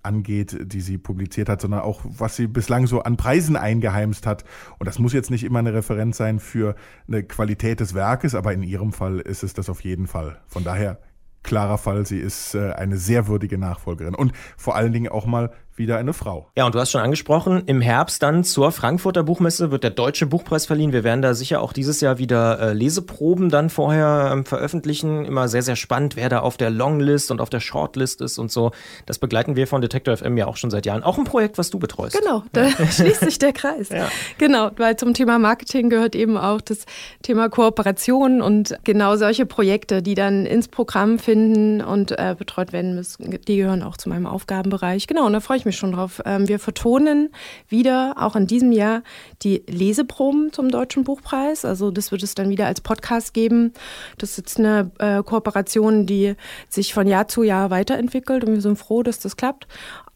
angeht, 0.09 0.57
die 0.73 0.81
sie 0.81 0.97
publiziert 0.97 1.49
hat, 1.49 1.61
sondern 1.61 1.81
auch, 1.81 2.00
was 2.05 2.37
sie 2.37 2.47
bislang 2.47 2.87
so 2.87 3.03
an 3.03 3.17
Preisen 3.17 3.57
eingeheimst 3.57 4.27
hat. 4.27 4.45
Und 4.79 4.87
das 4.87 4.99
muss 4.99 5.12
jetzt 5.12 5.31
nicht 5.31 5.45
immer 5.45 5.59
eine 5.59 5.75
Referenz 5.75 6.17
sein 6.17 6.41
für 6.41 6.75
eine 7.07 7.23
Qualität 7.23 7.81
des 7.81 7.95
Werkes, 7.95 8.35
aber 8.35 8.53
in 8.55 8.62
ihrem 8.62 8.93
Fall 8.93 9.21
ist 9.21 9.43
es 9.43 9.53
das 9.53 9.69
auf 9.69 9.85
jeden 9.85 10.07
Fall. 10.07 10.41
Von 10.47 10.65
daher 10.65 10.99
klarer 11.43 11.79
Fall, 11.79 12.07
sie 12.07 12.19
ist 12.19 12.55
äh, 12.55 12.73
eine 12.73 12.97
sehr 12.97 13.29
würdige 13.29 13.59
Nachfolgerin 13.59 14.15
und 14.15 14.33
vor 14.57 14.77
allen 14.77 14.93
Dingen 14.93 15.09
auch 15.09 15.27
mal 15.27 15.53
wieder 15.79 15.99
eine 15.99 16.13
Frau. 16.13 16.49
Ja, 16.57 16.67
und 16.67 16.75
du 16.75 16.81
hast 16.81 16.91
schon 16.91 17.01
angesprochen, 17.01 17.63
im 17.67 17.81
Herbst 17.81 18.23
dann 18.23 18.45
zur 18.45 18.73
Frankfurter 18.73 19.23
Buchmesse 19.23 19.71
wird 19.71 19.85
der 19.85 19.91
Deutsche 19.91 20.27
Buchpreis 20.27 20.67
verliehen. 20.67 20.93
Wir 20.93 21.05
werden 21.05 21.23
da 21.23 21.35
sicher 21.35 21.63
auch 21.63 21.73
dieses 21.73 22.01
Jahr 22.01 22.19
wieder 22.19 22.61
äh, 22.61 22.73
Leseproben 22.73 23.49
dann 23.49 23.71
vorher 23.71 24.31
ähm, 24.33 24.45
veröffentlichen. 24.45 25.25
Immer 25.25 25.49
sehr, 25.49 25.63
sehr 25.63 25.77
spannend, 25.77 26.17
wer 26.17 26.29
da 26.29 26.41
auf 26.41 26.57
der 26.57 26.71
Longlist 26.71 27.31
und 27.31 27.41
auf 27.41 27.51
der 27.51 27.61
Shortlist 27.61 28.21
ist 28.21 28.39
und 28.39 28.51
so. 28.51 28.73
Das 29.07 29.19
begleiten 29.19 29.57
wir 29.57 29.67
von 29.67 29.81
Detektor 29.81 30.17
FM 30.17 30.37
ja 30.37 30.47
auch 30.47 30.57
schon 30.57 30.71
seit 30.71 30.87
Jahren. 30.87 31.03
Auch 31.03 31.19
ein 31.19 31.25
Projekt, 31.25 31.59
was 31.59 31.71
du 31.71 31.79
betreust. 31.79 32.19
Genau, 32.19 32.43
da 32.53 32.67
ja. 32.67 32.87
schließt 32.91 33.21
sich 33.21 33.39
der 33.39 33.53
Kreis. 33.53 33.89
Ja. 33.91 34.09
Genau, 34.39 34.71
weil 34.77 34.97
zum 34.97 35.15
Thema 35.15 35.39
Marketing 35.39 35.91
gehört 35.91 36.15
eben 36.15 36.37
auch 36.37 36.61
das 36.61 36.85
Thema 37.23 37.49
Kooperation 37.49 38.43
und 38.43 38.77
genau 38.85 39.17
solche 39.17 39.47
Projekte, 39.47 40.03
die 40.03 40.15
dann 40.15 40.47
ins 40.47 40.69
Programm 40.69 41.19
finden 41.19 41.81
und 41.81 42.13
äh, 42.13 42.35
betreut 42.39 42.73
werden 42.73 42.95
müssen, 42.95 43.39
die 43.47 43.57
gehören 43.57 43.83
auch 43.83 43.97
zu 43.97 44.09
meinem 44.09 44.27
Aufgabenbereich. 44.27 45.07
Genau, 45.07 45.27
und 45.27 45.33
da 45.33 45.41
freue 45.41 45.59
ich 45.59 45.65
mich 45.65 45.68
mich 45.69 45.77
schon 45.77 45.93
drauf. 45.93 46.21
Ähm, 46.25 46.49
wir 46.49 46.59
vertonen 46.59 47.31
wieder, 47.69 48.15
auch 48.19 48.35
in 48.37 48.47
diesem 48.47 48.73
Jahr, 48.73 49.03
die 49.43 49.63
Leseproben 49.69 50.53
zum 50.53 50.71
Deutschen 50.71 51.05
Buchpreis. 51.05 51.65
Also 51.65 51.91
das 51.91 52.11
wird 52.11 52.23
es 52.23 52.35
dann 52.35 52.51
wieder 52.51 52.67
als 52.67 52.81
Podcast 52.81 53.33
geben. 53.35 53.73
Das 54.19 54.31
ist 54.31 54.37
jetzt 54.39 54.59
eine 54.59 54.91
äh, 54.99 55.23
Kooperation, 55.23 56.07
die 56.07 56.35
sich 56.69 56.93
von 56.93 57.07
Jahr 57.07 57.29
zu 57.29 57.43
Jahr 57.43 57.71
weiterentwickelt 57.71 58.45
und 58.45 58.55
wir 58.55 58.61
sind 58.61 58.79
froh, 58.79 59.03
dass 59.03 59.21
das 59.21 59.37
klappt. 59.37 59.69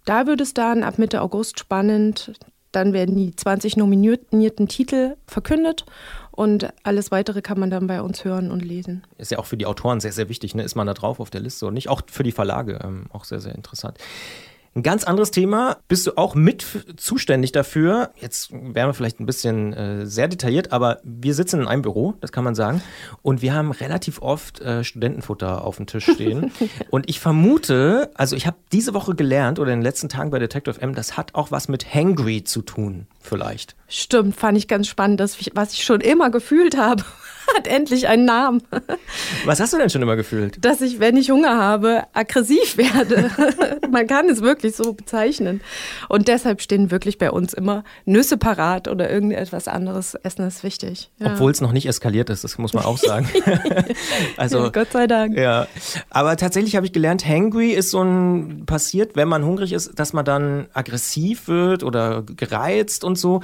Da 0.05 0.27
wird 0.27 0.41
es 0.41 0.53
dann 0.55 0.83
ab 0.83 0.99
Mitte 0.99 1.23
August 1.23 1.61
spannend. 1.61 2.33
Dann 2.73 2.93
werden 2.95 3.17
die 3.17 3.37
20 3.37 3.77
nominierten 3.77 4.67
Titel 4.67 5.17
verkündet 5.27 5.85
und 6.31 6.73
alles 6.83 7.11
weitere 7.11 7.43
kann 7.43 7.61
man 7.61 7.71
dann 7.71 7.87
bei 7.87 8.01
uns 8.01 8.25
hören 8.25 8.51
und 8.51 8.65
lesen. 8.65 9.07
Ist 9.19 9.31
ja 9.31 9.39
auch 9.39 9.45
für 9.45 9.59
die 9.59 9.67
Autoren 9.67 10.01
sehr, 10.01 10.13
sehr 10.13 10.31
wichtig, 10.31 10.55
ne? 10.55 10.63
Ist 10.63 10.75
man 10.75 10.87
da 10.87 10.95
drauf 10.95 11.21
auf 11.21 11.29
der 11.29 11.43
Liste 11.43 11.67
und 11.67 11.75
nicht 11.75 11.91
auch 11.91 12.01
für 12.11 12.23
die 12.23 12.33
Verlage 12.33 12.81
ähm, 12.83 13.05
auch 13.13 13.25
sehr, 13.25 13.41
sehr 13.41 13.55
interessant. 13.55 13.99
Ein 14.75 14.83
ganz 14.83 15.05
anderes 15.05 15.31
Thema. 15.31 15.77
Bist 15.87 16.07
du 16.07 16.17
auch 16.17 16.35
mit 16.35 16.65
zuständig 16.97 17.53
dafür? 17.53 18.11
Jetzt 18.19 18.51
wären 18.53 18.89
wir 18.89 18.95
vielleicht 18.95 19.21
ein 19.21 19.27
bisschen 19.27 19.75
äh, 19.75 20.07
sehr 20.07 20.29
detailliert, 20.29 20.73
aber 20.73 21.01
wir 21.05 21.35
sitzen 21.35 21.61
in 21.61 21.69
einem 21.69 21.83
Büro, 21.83 22.15
das 22.23 22.33
kann 22.33 22.43
man 22.43 22.55
sagen. 22.55 22.81
Und 23.21 23.43
wir 23.43 23.53
haben 23.53 23.71
relativ 23.71 24.23
oft 24.23 24.63
äh, 24.63 24.83
Studentenfutter 24.83 25.63
auf 25.63 25.77
dem 25.77 25.87
Tisch 25.87 26.05
stehen. 26.05 26.53
und 26.91 27.11
ich 27.11 27.21
vermute, 27.21 28.11
also 28.15 28.35
ich 28.35 28.47
habe 28.47 28.57
diese 28.73 28.95
Woche 28.95 29.15
gelernt 29.15 29.59
oder 29.59 29.73
in 29.73 29.81
den 29.81 29.85
letzten 29.85 30.09
Tagen 30.09 30.31
bei 30.31 30.39
Detective 30.39 30.81
M, 30.81 30.95
das 30.95 31.19
hat 31.19 31.35
auch 31.35 31.51
was 31.51 31.69
mit 31.69 31.95
Hangry 31.95 32.43
zu 32.43 32.63
tun, 32.63 33.07
vielleicht. 33.21 33.77
Stimmt, 33.89 34.37
fand 34.37 34.57
ich 34.57 34.69
ganz 34.69 34.89
spannend, 34.89 35.21
das, 35.21 35.37
was 35.53 35.75
ich 35.75 35.85
schon 35.85 36.01
immer 36.01 36.31
gefühlt 36.31 36.79
habe 36.79 37.05
hat 37.57 37.67
endlich 37.67 38.09
einen 38.09 38.25
Namen. 38.25 38.63
Was 39.45 39.61
hast 39.61 39.73
du 39.73 39.79
denn 39.79 39.91
schon 39.91 40.03
immer 40.03 40.17
gefühlt? 40.17 40.65
Dass 40.65 40.81
ich, 40.81 41.01
wenn 41.01 41.17
ich 41.17 41.31
Hunger 41.31 41.57
habe, 41.57 42.05
aggressiv 42.13 42.77
werde. 42.77 43.31
Man 43.91 44.07
kann 44.07 44.29
es 44.29 44.43
wirklich 44.43 44.77
so 44.77 44.93
bezeichnen. 44.93 45.61
Und 46.09 46.29
deshalb 46.29 46.61
stehen 46.61 46.91
wirklich 46.91 47.19
bei 47.19 47.31
uns 47.31 47.53
immer 47.53 47.85
Nüsse 48.05 48.37
parat 48.37 48.89
oder 48.89 49.11
irgendetwas 49.11 49.69
anderes. 49.69 50.15
Essen 50.15 50.47
ist 50.47 50.65
wichtig. 50.65 51.11
Ja. 51.19 51.33
Obwohl 51.33 51.51
es 51.51 51.61
noch 51.61 51.73
nicht 51.73 51.87
eskaliert 51.87 52.31
ist, 52.31 52.45
das 52.45 52.59
muss 52.59 52.73
man 52.73 52.85
auch 52.85 52.99
sagen. 52.99 53.29
also, 54.37 54.65
ja, 54.65 54.69
Gott 54.71 54.93
sei 54.93 55.07
Dank. 55.07 55.37
Ja. 55.37 55.67
Aber 56.11 56.37
tatsächlich 56.37 56.77
habe 56.77 56.87
ich 56.87 56.93
gelernt, 56.93 57.27
hangry 57.27 57.71
ist 57.71 57.91
so 57.91 58.03
ein, 58.03 58.65
passiert, 58.67 59.17
wenn 59.17 59.29
man 59.29 59.45
hungrig 59.45 59.73
ist, 59.73 59.99
dass 59.99 60.13
man 60.13 60.25
dann 60.25 60.67
aggressiv 60.73 61.49
wird 61.49 61.83
oder 61.83 62.23
gereizt 62.23 63.05
und 63.05 63.19
so 63.19 63.43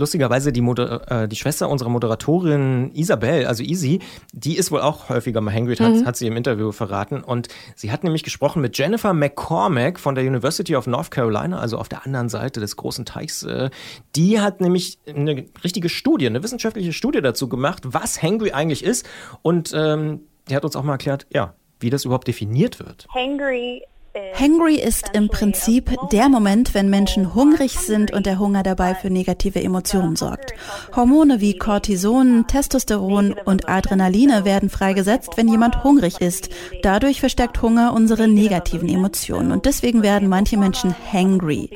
lustigerweise 0.00 0.52
die, 0.52 0.60
Moder 0.60 1.08
äh, 1.10 1.28
die 1.28 1.36
Schwester 1.36 1.68
unserer 1.68 1.90
Moderatorin 1.90 2.90
Isabel, 2.94 3.46
also 3.46 3.62
Easy, 3.62 4.00
die 4.32 4.56
ist 4.56 4.72
wohl 4.72 4.80
auch 4.80 5.08
häufiger 5.08 5.40
mal 5.40 5.54
hangry, 5.54 5.76
hat, 5.76 5.92
mhm. 5.92 6.06
hat 6.06 6.16
sie 6.16 6.26
im 6.26 6.36
Interview 6.36 6.72
verraten. 6.72 7.22
Und 7.22 7.48
sie 7.76 7.92
hat 7.92 8.02
nämlich 8.02 8.24
gesprochen 8.24 8.60
mit 8.62 8.76
Jennifer 8.76 9.12
McCormack 9.12 10.00
von 10.00 10.14
der 10.16 10.24
University 10.24 10.74
of 10.74 10.86
North 10.86 11.10
Carolina, 11.10 11.58
also 11.60 11.78
auf 11.78 11.88
der 11.88 12.04
anderen 12.04 12.28
Seite 12.28 12.58
des 12.58 12.76
großen 12.76 13.04
Teichs. 13.04 13.44
Äh, 13.44 13.70
die 14.16 14.40
hat 14.40 14.60
nämlich 14.60 14.98
eine 15.06 15.44
richtige 15.62 15.88
Studie, 15.88 16.26
eine 16.26 16.42
wissenschaftliche 16.42 16.92
Studie 16.92 17.20
dazu 17.20 17.48
gemacht, 17.48 17.82
was 17.84 18.20
hangry 18.20 18.52
eigentlich 18.52 18.82
ist. 18.82 19.08
Und 19.42 19.72
ähm, 19.74 20.22
die 20.48 20.56
hat 20.56 20.64
uns 20.64 20.74
auch 20.74 20.82
mal 20.82 20.92
erklärt, 20.92 21.26
ja, 21.30 21.54
wie 21.78 21.90
das 21.90 22.04
überhaupt 22.04 22.26
definiert 22.26 22.78
wird. 22.78 23.06
Hangry 23.14 23.82
Hangry 24.12 24.74
ist 24.74 25.10
im 25.12 25.28
Prinzip 25.28 25.94
der 26.10 26.28
Moment, 26.28 26.74
wenn 26.74 26.90
Menschen 26.90 27.32
hungrig 27.34 27.78
sind 27.78 28.12
und 28.12 28.26
der 28.26 28.40
Hunger 28.40 28.64
dabei 28.64 28.96
für 28.96 29.08
negative 29.08 29.62
Emotionen 29.62 30.16
sorgt. 30.16 30.52
Hormone 30.96 31.40
wie 31.40 31.56
Cortison, 31.56 32.46
Testosteron 32.48 33.36
und 33.44 33.68
Adrenaline 33.68 34.44
werden 34.44 34.68
freigesetzt, 34.68 35.36
wenn 35.36 35.46
jemand 35.46 35.84
hungrig 35.84 36.20
ist. 36.20 36.48
Dadurch 36.82 37.20
verstärkt 37.20 37.62
Hunger 37.62 37.92
unsere 37.92 38.26
negativen 38.26 38.88
Emotionen 38.88 39.52
und 39.52 39.64
deswegen 39.64 40.02
werden 40.02 40.28
manche 40.28 40.56
Menschen 40.56 40.92
hangry. 41.12 41.70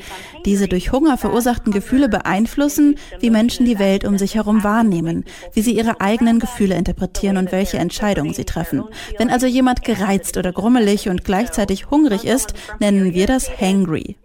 Diese 0.45 0.67
durch 0.67 0.91
Hunger 0.91 1.17
verursachten 1.17 1.73
Gefühle 1.73 2.09
beeinflussen, 2.09 2.97
wie 3.21 3.31
Menschen 3.31 3.65
die 3.65 3.79
Welt 3.79 4.05
um 4.05 4.19
sich 4.19 4.35
herum 4.35 4.65
wahrnehmen, 4.65 5.25
wie 5.53 5.63
sie 5.63 5.77
ihre 5.77 6.01
eigenen 6.01 6.41
Gefühle 6.41 6.75
interpretieren 6.75 7.37
und 7.37 7.53
welche 7.53 7.79
Entscheidungen 7.79 8.35
sie 8.35 8.45
treffen. 8.45 8.83
Wenn 9.19 9.31
also 9.31 9.47
jemand 9.47 9.85
gereizt 9.85 10.37
oder 10.37 10.53
grummelig 10.53 11.09
und 11.09 11.25
gleichzeitig 11.25 11.91
hungrig 11.91 12.24
ist, 12.25 12.55
nennen 12.81 13.15
wir 13.15 13.27
das 13.27 13.51
hangry. 13.61 14.17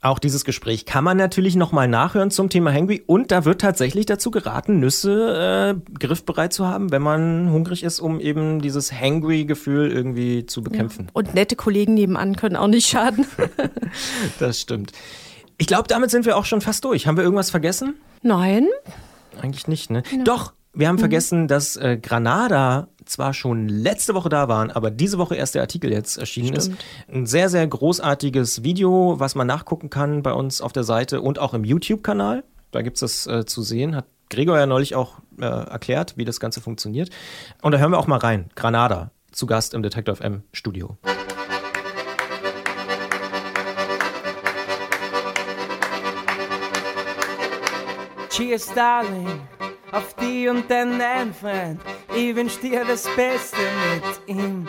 Auch 0.00 0.18
dieses 0.18 0.44
Gespräch 0.44 0.86
kann 0.86 1.04
man 1.04 1.16
natürlich 1.16 1.56
nochmal 1.56 1.88
nachhören 1.88 2.30
zum 2.30 2.48
Thema 2.48 2.72
hangry 2.72 3.02
und 3.06 3.30
da 3.30 3.44
wird 3.44 3.60
tatsächlich 3.60 4.06
dazu 4.06 4.30
geraten, 4.30 4.80
Nüsse 4.80 5.76
äh, 5.76 5.98
griffbereit 5.98 6.52
zu 6.52 6.66
haben, 6.66 6.90
wenn 6.92 7.02
man 7.02 7.50
hungrig 7.50 7.82
ist, 7.82 8.00
um 8.00 8.20
eben 8.20 8.60
dieses 8.60 8.92
hangry 8.92 9.44
Gefühl 9.44 9.90
irgendwie 9.90 10.46
zu 10.46 10.62
bekämpfen. 10.62 11.06
Ja. 11.06 11.10
Und 11.12 11.34
nette 11.34 11.56
Kollegen 11.56 11.94
nebenan 11.94 12.36
können 12.36 12.56
auch 12.56 12.68
nicht 12.68 12.88
schaden. 12.88 13.26
das 14.38 14.60
stimmt. 14.60 14.92
Ich 15.58 15.66
glaube, 15.66 15.88
damit 15.88 16.10
sind 16.10 16.26
wir 16.26 16.36
auch 16.36 16.44
schon 16.44 16.60
fast 16.60 16.84
durch. 16.84 17.06
Haben 17.06 17.16
wir 17.16 17.24
irgendwas 17.24 17.50
vergessen? 17.50 17.94
Nein. 18.22 18.68
Eigentlich 19.40 19.68
nicht, 19.68 19.90
ne? 19.90 20.02
Ja. 20.10 20.24
Doch, 20.24 20.52
wir 20.72 20.88
haben 20.88 20.96
mhm. 20.96 21.00
vergessen, 21.00 21.48
dass 21.48 21.76
äh, 21.76 21.98
Granada 22.00 22.88
zwar 23.06 23.34
schon 23.34 23.68
letzte 23.68 24.14
Woche 24.14 24.28
da 24.28 24.48
waren, 24.48 24.70
aber 24.70 24.90
diese 24.90 25.18
Woche 25.18 25.36
erst 25.36 25.54
der 25.54 25.62
Artikel 25.62 25.92
jetzt 25.92 26.16
erschienen 26.16 26.60
Stimmt. 26.60 26.78
ist. 26.78 26.84
Ein 27.08 27.26
sehr, 27.26 27.48
sehr 27.48 27.66
großartiges 27.66 28.62
Video, 28.62 29.18
was 29.18 29.34
man 29.34 29.46
nachgucken 29.46 29.90
kann 29.90 30.22
bei 30.22 30.32
uns 30.32 30.60
auf 30.60 30.72
der 30.72 30.84
Seite 30.84 31.20
und 31.20 31.38
auch 31.38 31.54
im 31.54 31.64
YouTube-Kanal. 31.64 32.44
Da 32.70 32.82
gibt 32.82 32.96
es 32.96 33.00
das 33.00 33.26
äh, 33.26 33.44
zu 33.44 33.62
sehen. 33.62 33.94
Hat 33.94 34.06
Gregor 34.30 34.58
ja 34.58 34.66
neulich 34.66 34.94
auch 34.94 35.18
äh, 35.38 35.44
erklärt, 35.44 36.16
wie 36.16 36.24
das 36.24 36.40
Ganze 36.40 36.60
funktioniert. 36.60 37.10
Und 37.62 37.72
da 37.72 37.78
hören 37.78 37.90
wir 37.92 37.98
auch 37.98 38.06
mal 38.06 38.18
rein. 38.18 38.50
Granada, 38.54 39.10
zu 39.30 39.46
Gast 39.46 39.74
im 39.74 39.82
Detective 39.82 40.22
M 40.22 40.42
Studio. 40.52 40.96
Cheers, 48.30 48.74
darling, 48.74 49.28
auf 49.92 50.14
die 50.20 50.48
und 50.48 50.70
deinen 50.70 51.34
Freund 51.34 51.80
ich 52.14 52.36
wünsch 52.36 52.58
dir 52.60 52.84
das 52.84 53.08
Beste 53.16 53.56
mit 53.90 54.04
ihm. 54.26 54.68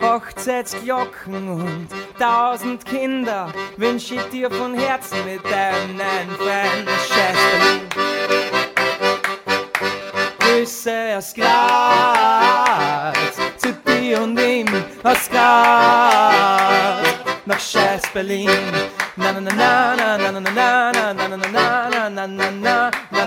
Hochzeitsglocken 0.00 1.48
und 1.48 1.88
tausend 2.18 2.84
Kinder 2.84 3.52
wünsch 3.76 4.12
ich 4.12 4.22
dir 4.24 4.50
von 4.50 4.74
Herzen 4.74 5.24
mit 5.24 5.44
deinen 5.44 6.30
Freund. 6.36 6.88
Scheiß 7.08 7.36
Berlin. 7.50 7.88
Grüße 10.38 11.16
aus 11.16 11.34
Graz 11.34 13.16
zu 13.56 13.72
dir 13.72 14.22
und 14.22 14.38
ihm 14.38 14.68
aus 15.02 15.28
Graz 15.30 17.02
nach 17.46 17.60
Scheiß 17.60 18.02
Berlin. 18.12 18.50
Na 19.16 19.32
na 19.32 19.40
na 19.40 19.96
na 19.96 20.18
na 20.18 20.30
na 20.30 20.40
na 20.40 20.92
na 20.92 21.12
na 21.12 21.12
na 21.12 21.36
na 21.36 21.88
na 21.88 22.08
na 22.10 22.26
na 22.26 22.50
na 22.50 22.90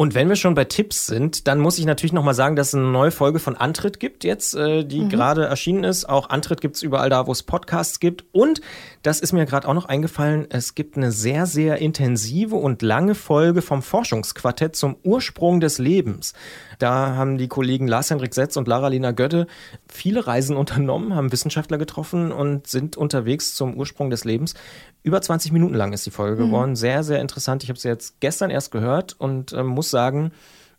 Und 0.00 0.14
wenn 0.14 0.30
wir 0.30 0.36
schon 0.36 0.54
bei 0.54 0.64
Tipps 0.64 1.04
sind, 1.04 1.46
dann 1.46 1.60
muss 1.60 1.78
ich 1.78 1.84
natürlich 1.84 2.14
nochmal 2.14 2.32
sagen, 2.32 2.56
dass 2.56 2.68
es 2.68 2.74
eine 2.74 2.84
neue 2.84 3.10
Folge 3.10 3.38
von 3.38 3.54
Antritt 3.54 4.00
gibt 4.00 4.24
jetzt, 4.24 4.54
äh, 4.54 4.82
die 4.82 5.02
mhm. 5.02 5.10
gerade 5.10 5.44
erschienen 5.44 5.84
ist. 5.84 6.08
Auch 6.08 6.30
Antritt 6.30 6.62
gibt 6.62 6.76
es 6.76 6.82
überall 6.82 7.10
da, 7.10 7.26
wo 7.26 7.32
es 7.32 7.42
Podcasts 7.42 8.00
gibt. 8.00 8.24
Und 8.32 8.62
das 9.02 9.20
ist 9.20 9.34
mir 9.34 9.44
gerade 9.44 9.68
auch 9.68 9.74
noch 9.74 9.84
eingefallen, 9.84 10.46
es 10.48 10.74
gibt 10.74 10.96
eine 10.96 11.12
sehr, 11.12 11.44
sehr 11.44 11.82
intensive 11.82 12.56
und 12.56 12.80
lange 12.80 13.14
Folge 13.14 13.60
vom 13.60 13.82
Forschungsquartett 13.82 14.74
zum 14.74 14.96
Ursprung 15.02 15.60
des 15.60 15.76
Lebens. 15.76 16.32
Da 16.78 17.14
haben 17.14 17.36
die 17.36 17.48
Kollegen 17.48 17.86
Lars-Henrik 17.86 18.34
Setz 18.34 18.56
und 18.56 18.66
Lara-Lena 18.66 19.12
Götte 19.12 19.46
viele 19.86 20.26
Reisen 20.26 20.56
unternommen, 20.56 21.14
haben 21.14 21.30
Wissenschaftler 21.30 21.76
getroffen 21.76 22.32
und 22.32 22.66
sind 22.66 22.96
unterwegs 22.96 23.54
zum 23.54 23.74
Ursprung 23.74 24.08
des 24.08 24.24
Lebens. 24.24 24.54
Über 25.02 25.20
20 25.20 25.52
Minuten 25.52 25.74
lang 25.74 25.92
ist 25.92 26.04
die 26.06 26.10
Folge 26.10 26.42
mhm. 26.42 26.46
geworden. 26.46 26.76
Sehr, 26.76 27.02
sehr 27.04 27.20
interessant. 27.20 27.62
Ich 27.62 27.68
habe 27.68 27.78
sie 27.78 27.88
jetzt 27.88 28.20
gestern 28.20 28.50
erst 28.50 28.70
gehört 28.70 29.14
und 29.18 29.52
äh, 29.52 29.62
muss 29.62 29.89
sagen, 29.90 30.32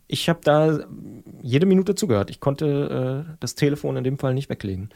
ich 0.08 0.28
habe 0.28 0.40
da 0.44 0.80
jede 1.42 1.66
Minute 1.66 1.96
zugehört. 1.96 2.30
Ich 2.30 2.40
konnte 2.40 3.26
äh, 3.28 3.34
das 3.40 3.56
Telefon 3.56 3.96
in 3.98 4.04
dem 4.04 4.20
Fall 4.20 4.34
nicht 4.34 4.50
weglegen. 4.50 4.90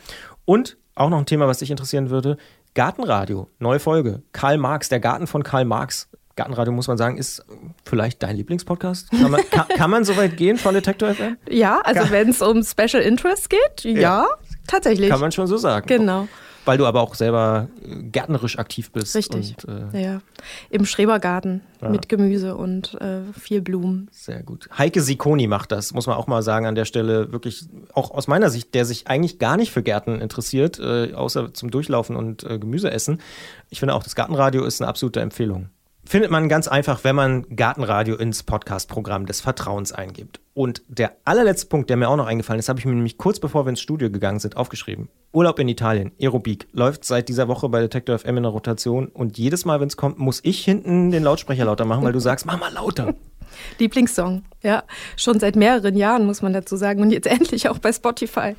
Und 0.43 0.77
auch 0.93 1.09
noch 1.09 1.17
ein 1.17 1.25
Thema, 1.25 1.47
was 1.47 1.59
dich 1.59 1.71
interessieren 1.71 2.09
würde: 2.09 2.37
Gartenradio, 2.73 3.49
neue 3.59 3.79
Folge. 3.79 4.23
Karl 4.33 4.57
Marx, 4.57 4.89
der 4.89 4.99
Garten 4.99 5.27
von 5.27 5.43
Karl 5.43 5.65
Marx. 5.65 6.09
Gartenradio, 6.35 6.73
muss 6.73 6.89
man 6.89 6.97
sagen, 6.97 7.17
ist 7.17 7.45
vielleicht 7.85 8.21
dein 8.21 8.35
Lieblingspodcast? 8.35 9.09
Kann 9.11 9.31
man, 9.31 9.41
kann, 9.49 9.67
kann 9.69 9.89
man 9.89 10.03
so 10.03 10.17
weit 10.17 10.35
gehen 10.35 10.57
von 10.57 10.73
Detektor 10.73 11.13
FM? 11.13 11.37
Ja, 11.49 11.79
also 11.79 12.11
wenn 12.11 12.29
es 12.29 12.41
um 12.41 12.61
Special 12.61 13.01
Interest 13.01 13.49
geht, 13.49 13.83
ja, 13.83 13.99
ja, 14.01 14.27
tatsächlich. 14.67 15.09
Kann 15.09 15.21
man 15.21 15.31
schon 15.31 15.47
so 15.47 15.55
sagen. 15.55 15.87
Genau. 15.87 16.27
Weil 16.65 16.77
du 16.77 16.85
aber 16.85 17.01
auch 17.01 17.15
selber 17.15 17.67
gärtnerisch 17.83 18.57
aktiv 18.57 18.91
bist. 18.91 19.15
Richtig. 19.15 19.55
Und, 19.67 19.93
äh, 19.93 20.03
ja. 20.03 20.21
Im 20.69 20.85
Schrebergarten 20.85 21.61
ja. 21.81 21.89
mit 21.89 22.09
Gemüse 22.09 22.55
und 22.55 22.95
äh, 23.01 23.21
viel 23.39 23.61
Blumen. 23.61 24.09
Sehr 24.11 24.43
gut. 24.43 24.67
Heike 24.77 25.01
Sikoni 25.01 25.47
macht 25.47 25.71
das, 25.71 25.93
muss 25.93 26.07
man 26.07 26.17
auch 26.17 26.27
mal 26.27 26.41
sagen 26.41 26.65
an 26.65 26.75
der 26.75 26.85
Stelle. 26.85 27.31
Wirklich, 27.31 27.65
auch 27.93 28.11
aus 28.11 28.27
meiner 28.27 28.49
Sicht, 28.49 28.73
der 28.73 28.85
sich 28.85 29.07
eigentlich 29.07 29.39
gar 29.39 29.57
nicht 29.57 29.71
für 29.71 29.83
Gärten 29.83 30.21
interessiert, 30.21 30.79
äh, 30.79 31.13
außer 31.13 31.53
zum 31.53 31.71
Durchlaufen 31.71 32.15
und 32.15 32.43
äh, 32.43 32.59
Gemüse 32.59 32.91
essen. 32.91 33.21
Ich 33.69 33.79
finde 33.79 33.95
auch, 33.95 34.03
das 34.03 34.15
Gartenradio 34.15 34.65
ist 34.65 34.81
eine 34.81 34.89
absolute 34.89 35.21
Empfehlung 35.21 35.69
findet 36.05 36.31
man 36.31 36.49
ganz 36.49 36.67
einfach, 36.67 37.03
wenn 37.03 37.15
man 37.15 37.45
Gartenradio 37.55 38.15
ins 38.15 38.43
Podcast-Programm 38.43 39.25
des 39.25 39.41
Vertrauens 39.41 39.91
eingibt. 39.91 40.39
Und 40.53 40.83
der 40.87 41.17
allerletzte 41.25 41.67
Punkt, 41.67 41.89
der 41.89 41.97
mir 41.97 42.07
auch 42.07 42.15
noch 42.15 42.27
eingefallen 42.27 42.59
ist, 42.59 42.69
habe 42.69 42.79
ich 42.79 42.85
mir 42.85 42.93
nämlich 42.93 43.17
kurz 43.17 43.39
bevor 43.39 43.65
wir 43.65 43.71
ins 43.71 43.81
Studio 43.81 44.09
gegangen 44.09 44.39
sind, 44.39 44.55
aufgeschrieben. 44.55 45.09
Urlaub 45.33 45.59
in 45.59 45.67
Italien, 45.67 46.11
Aerobik, 46.19 46.67
läuft 46.71 47.03
seit 47.03 47.27
dieser 47.27 47.47
Woche 47.47 47.67
bei 47.67 47.81
Detector 47.81 48.17
FM 48.17 48.37
in 48.37 48.43
der 48.43 48.51
Rotation 48.51 49.07
und 49.07 49.37
jedes 49.37 49.65
Mal, 49.65 49.81
wenn 49.81 49.87
es 49.87 49.97
kommt, 49.97 50.17
muss 50.17 50.39
ich 50.43 50.63
hinten 50.63 51.11
den 51.11 51.23
Lautsprecher 51.23 51.65
lauter 51.65 51.85
machen, 51.85 52.05
weil 52.05 52.13
du 52.13 52.19
sagst, 52.19 52.45
mach 52.45 52.59
mal 52.59 52.71
lauter. 52.71 53.15
Lieblingssong, 53.79 54.43
ja. 54.63 54.83
Schon 55.17 55.39
seit 55.39 55.55
mehreren 55.55 55.95
Jahren, 55.95 56.25
muss 56.25 56.41
man 56.41 56.53
dazu 56.53 56.75
sagen. 56.75 57.01
Und 57.01 57.11
jetzt 57.11 57.27
endlich 57.31 57.69
auch 57.69 57.79
bei 57.79 57.91
Spotify. 57.91 58.55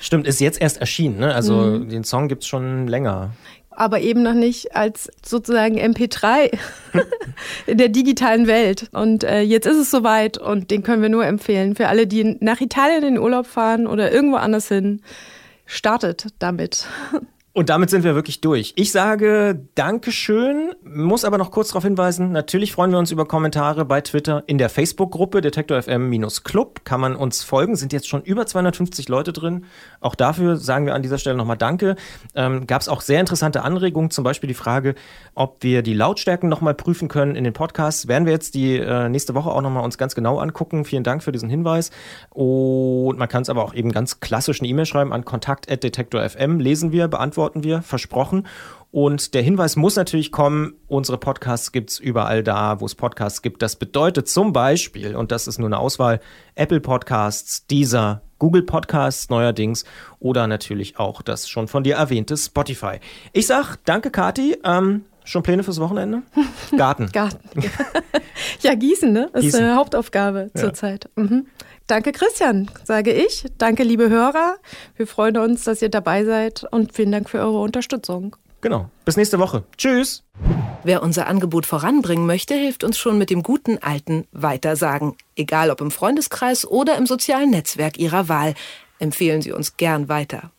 Stimmt, 0.00 0.26
ist 0.26 0.40
jetzt 0.40 0.60
erst 0.60 0.78
erschienen, 0.78 1.18
ne? 1.18 1.34
Also 1.34 1.56
mhm. 1.56 1.88
den 1.88 2.04
Song 2.04 2.28
gibt 2.28 2.42
es 2.42 2.48
schon 2.48 2.86
länger 2.86 3.30
aber 3.76 4.00
eben 4.00 4.22
noch 4.22 4.34
nicht 4.34 4.74
als 4.74 5.10
sozusagen 5.24 5.78
MP3 5.78 6.58
in 7.66 7.78
der 7.78 7.88
digitalen 7.88 8.46
Welt. 8.46 8.88
Und 8.92 9.24
äh, 9.24 9.40
jetzt 9.40 9.66
ist 9.66 9.76
es 9.76 9.90
soweit 9.90 10.38
und 10.38 10.70
den 10.70 10.82
können 10.82 11.02
wir 11.02 11.08
nur 11.08 11.26
empfehlen 11.26 11.76
für 11.76 11.88
alle, 11.88 12.06
die 12.06 12.36
nach 12.40 12.60
Italien 12.60 13.02
in 13.02 13.14
den 13.14 13.22
Urlaub 13.22 13.46
fahren 13.46 13.86
oder 13.86 14.10
irgendwo 14.10 14.36
anders 14.36 14.68
hin. 14.68 15.02
Startet 15.66 16.28
damit. 16.38 16.86
Und 17.56 17.70
damit 17.70 17.88
sind 17.88 18.04
wir 18.04 18.14
wirklich 18.14 18.42
durch. 18.42 18.74
Ich 18.76 18.92
sage 18.92 19.58
Dankeschön, 19.76 20.74
muss 20.84 21.24
aber 21.24 21.38
noch 21.38 21.50
kurz 21.50 21.68
darauf 21.68 21.84
hinweisen, 21.84 22.30
natürlich 22.30 22.70
freuen 22.70 22.90
wir 22.90 22.98
uns 22.98 23.10
über 23.10 23.24
Kommentare 23.24 23.86
bei 23.86 24.02
Twitter 24.02 24.44
in 24.46 24.58
der 24.58 24.68
Facebook-Gruppe 24.68 25.40
Detektor 25.40 25.80
FM-Club. 25.80 26.84
Kann 26.84 27.00
man 27.00 27.16
uns 27.16 27.44
folgen, 27.44 27.74
sind 27.74 27.94
jetzt 27.94 28.08
schon 28.08 28.20
über 28.20 28.44
250 28.44 29.08
Leute 29.08 29.32
drin. 29.32 29.64
Auch 30.00 30.14
dafür 30.14 30.56
sagen 30.58 30.84
wir 30.84 30.94
an 30.94 31.00
dieser 31.00 31.16
Stelle 31.16 31.34
nochmal 31.34 31.56
Danke. 31.56 31.96
Ähm, 32.34 32.66
Gab 32.66 32.82
es 32.82 32.90
auch 32.90 33.00
sehr 33.00 33.20
interessante 33.20 33.62
Anregungen, 33.62 34.10
zum 34.10 34.22
Beispiel 34.22 34.48
die 34.48 34.52
Frage, 34.52 34.94
ob 35.34 35.62
wir 35.62 35.80
die 35.80 35.94
Lautstärken 35.94 36.50
nochmal 36.50 36.74
prüfen 36.74 37.08
können 37.08 37.36
in 37.36 37.44
den 37.44 37.54
Podcasts. 37.54 38.06
Werden 38.06 38.26
wir 38.26 38.34
jetzt 38.34 38.54
die 38.54 38.76
äh, 38.76 39.08
nächste 39.08 39.34
Woche 39.34 39.48
auch 39.48 39.62
nochmal 39.62 39.82
uns 39.82 39.96
ganz 39.96 40.14
genau 40.14 40.40
angucken. 40.40 40.84
Vielen 40.84 41.04
Dank 41.04 41.22
für 41.22 41.32
diesen 41.32 41.48
Hinweis. 41.48 41.90
Und 42.28 43.16
man 43.16 43.30
kann 43.30 43.40
es 43.40 43.48
aber 43.48 43.64
auch 43.64 43.72
eben 43.72 43.92
ganz 43.92 44.20
klassisch 44.20 44.60
eine 44.60 44.68
E-Mail 44.68 44.84
schreiben 44.84 45.14
an 45.14 45.24
kontakt.detektor.fm. 45.24 46.60
Lesen 46.60 46.92
wir, 46.92 47.08
beantworten 47.08 47.45
beantworten 47.46 47.64
wir, 47.64 47.82
versprochen. 47.82 48.46
Und 48.90 49.34
der 49.34 49.42
Hinweis 49.42 49.76
muss 49.76 49.96
natürlich 49.96 50.32
kommen, 50.32 50.74
unsere 50.88 51.18
Podcasts 51.18 51.70
gibt 51.70 51.90
es 51.90 51.98
überall 51.98 52.42
da, 52.42 52.80
wo 52.80 52.86
es 52.86 52.94
Podcasts 52.94 53.42
gibt. 53.42 53.60
Das 53.60 53.76
bedeutet 53.76 54.28
zum 54.28 54.52
Beispiel, 54.52 55.16
und 55.16 55.32
das 55.32 55.46
ist 55.46 55.58
nur 55.58 55.68
eine 55.68 55.78
Auswahl, 55.78 56.20
Apple 56.54 56.80
Podcasts, 56.80 57.66
Deezer, 57.66 58.22
Google 58.38 58.62
Podcasts 58.62 59.28
neuerdings 59.28 59.84
oder 60.18 60.46
natürlich 60.46 60.98
auch 60.98 61.22
das 61.22 61.48
schon 61.48 61.68
von 61.68 61.84
dir 61.84 61.96
erwähnte 61.96 62.36
Spotify. 62.36 63.00
Ich 63.32 63.46
sag 63.46 63.76
danke, 63.84 64.10
Kati. 64.10 64.56
Ähm, 64.64 65.04
schon 65.24 65.42
Pläne 65.42 65.62
fürs 65.62 65.80
Wochenende? 65.80 66.22
Garten. 66.76 67.10
Garten. 67.12 67.38
ja, 68.60 68.74
Gießen, 68.74 69.12
ne? 69.12 69.28
Das 69.32 69.42
Gießen. 69.42 69.60
ist 69.60 69.66
eine 69.66 69.76
Hauptaufgabe 69.76 70.50
ja. 70.54 70.60
zurzeit. 70.60 71.10
Mhm. 71.16 71.46
Danke, 71.86 72.10
Christian, 72.10 72.68
sage 72.82 73.12
ich. 73.12 73.44
Danke, 73.58 73.84
liebe 73.84 74.08
Hörer. 74.08 74.56
Wir 74.96 75.06
freuen 75.06 75.36
uns, 75.36 75.64
dass 75.64 75.82
ihr 75.82 75.88
dabei 75.88 76.24
seid 76.24 76.64
und 76.72 76.92
vielen 76.92 77.12
Dank 77.12 77.30
für 77.30 77.38
eure 77.38 77.60
Unterstützung. 77.60 78.34
Genau. 78.60 78.90
Bis 79.04 79.16
nächste 79.16 79.38
Woche. 79.38 79.62
Tschüss. 79.76 80.24
Wer 80.82 81.02
unser 81.02 81.28
Angebot 81.28 81.66
voranbringen 81.66 82.26
möchte, 82.26 82.54
hilft 82.54 82.82
uns 82.82 82.98
schon 82.98 83.18
mit 83.18 83.30
dem 83.30 83.44
guten 83.44 83.78
alten 83.78 84.26
Weitersagen. 84.32 85.14
Egal 85.36 85.70
ob 85.70 85.80
im 85.80 85.92
Freundeskreis 85.92 86.66
oder 86.66 86.96
im 86.96 87.06
sozialen 87.06 87.50
Netzwerk 87.50 87.98
Ihrer 87.98 88.28
Wahl. 88.28 88.54
Empfehlen 88.98 89.42
Sie 89.42 89.52
uns 89.52 89.76
gern 89.76 90.08
weiter. 90.08 90.50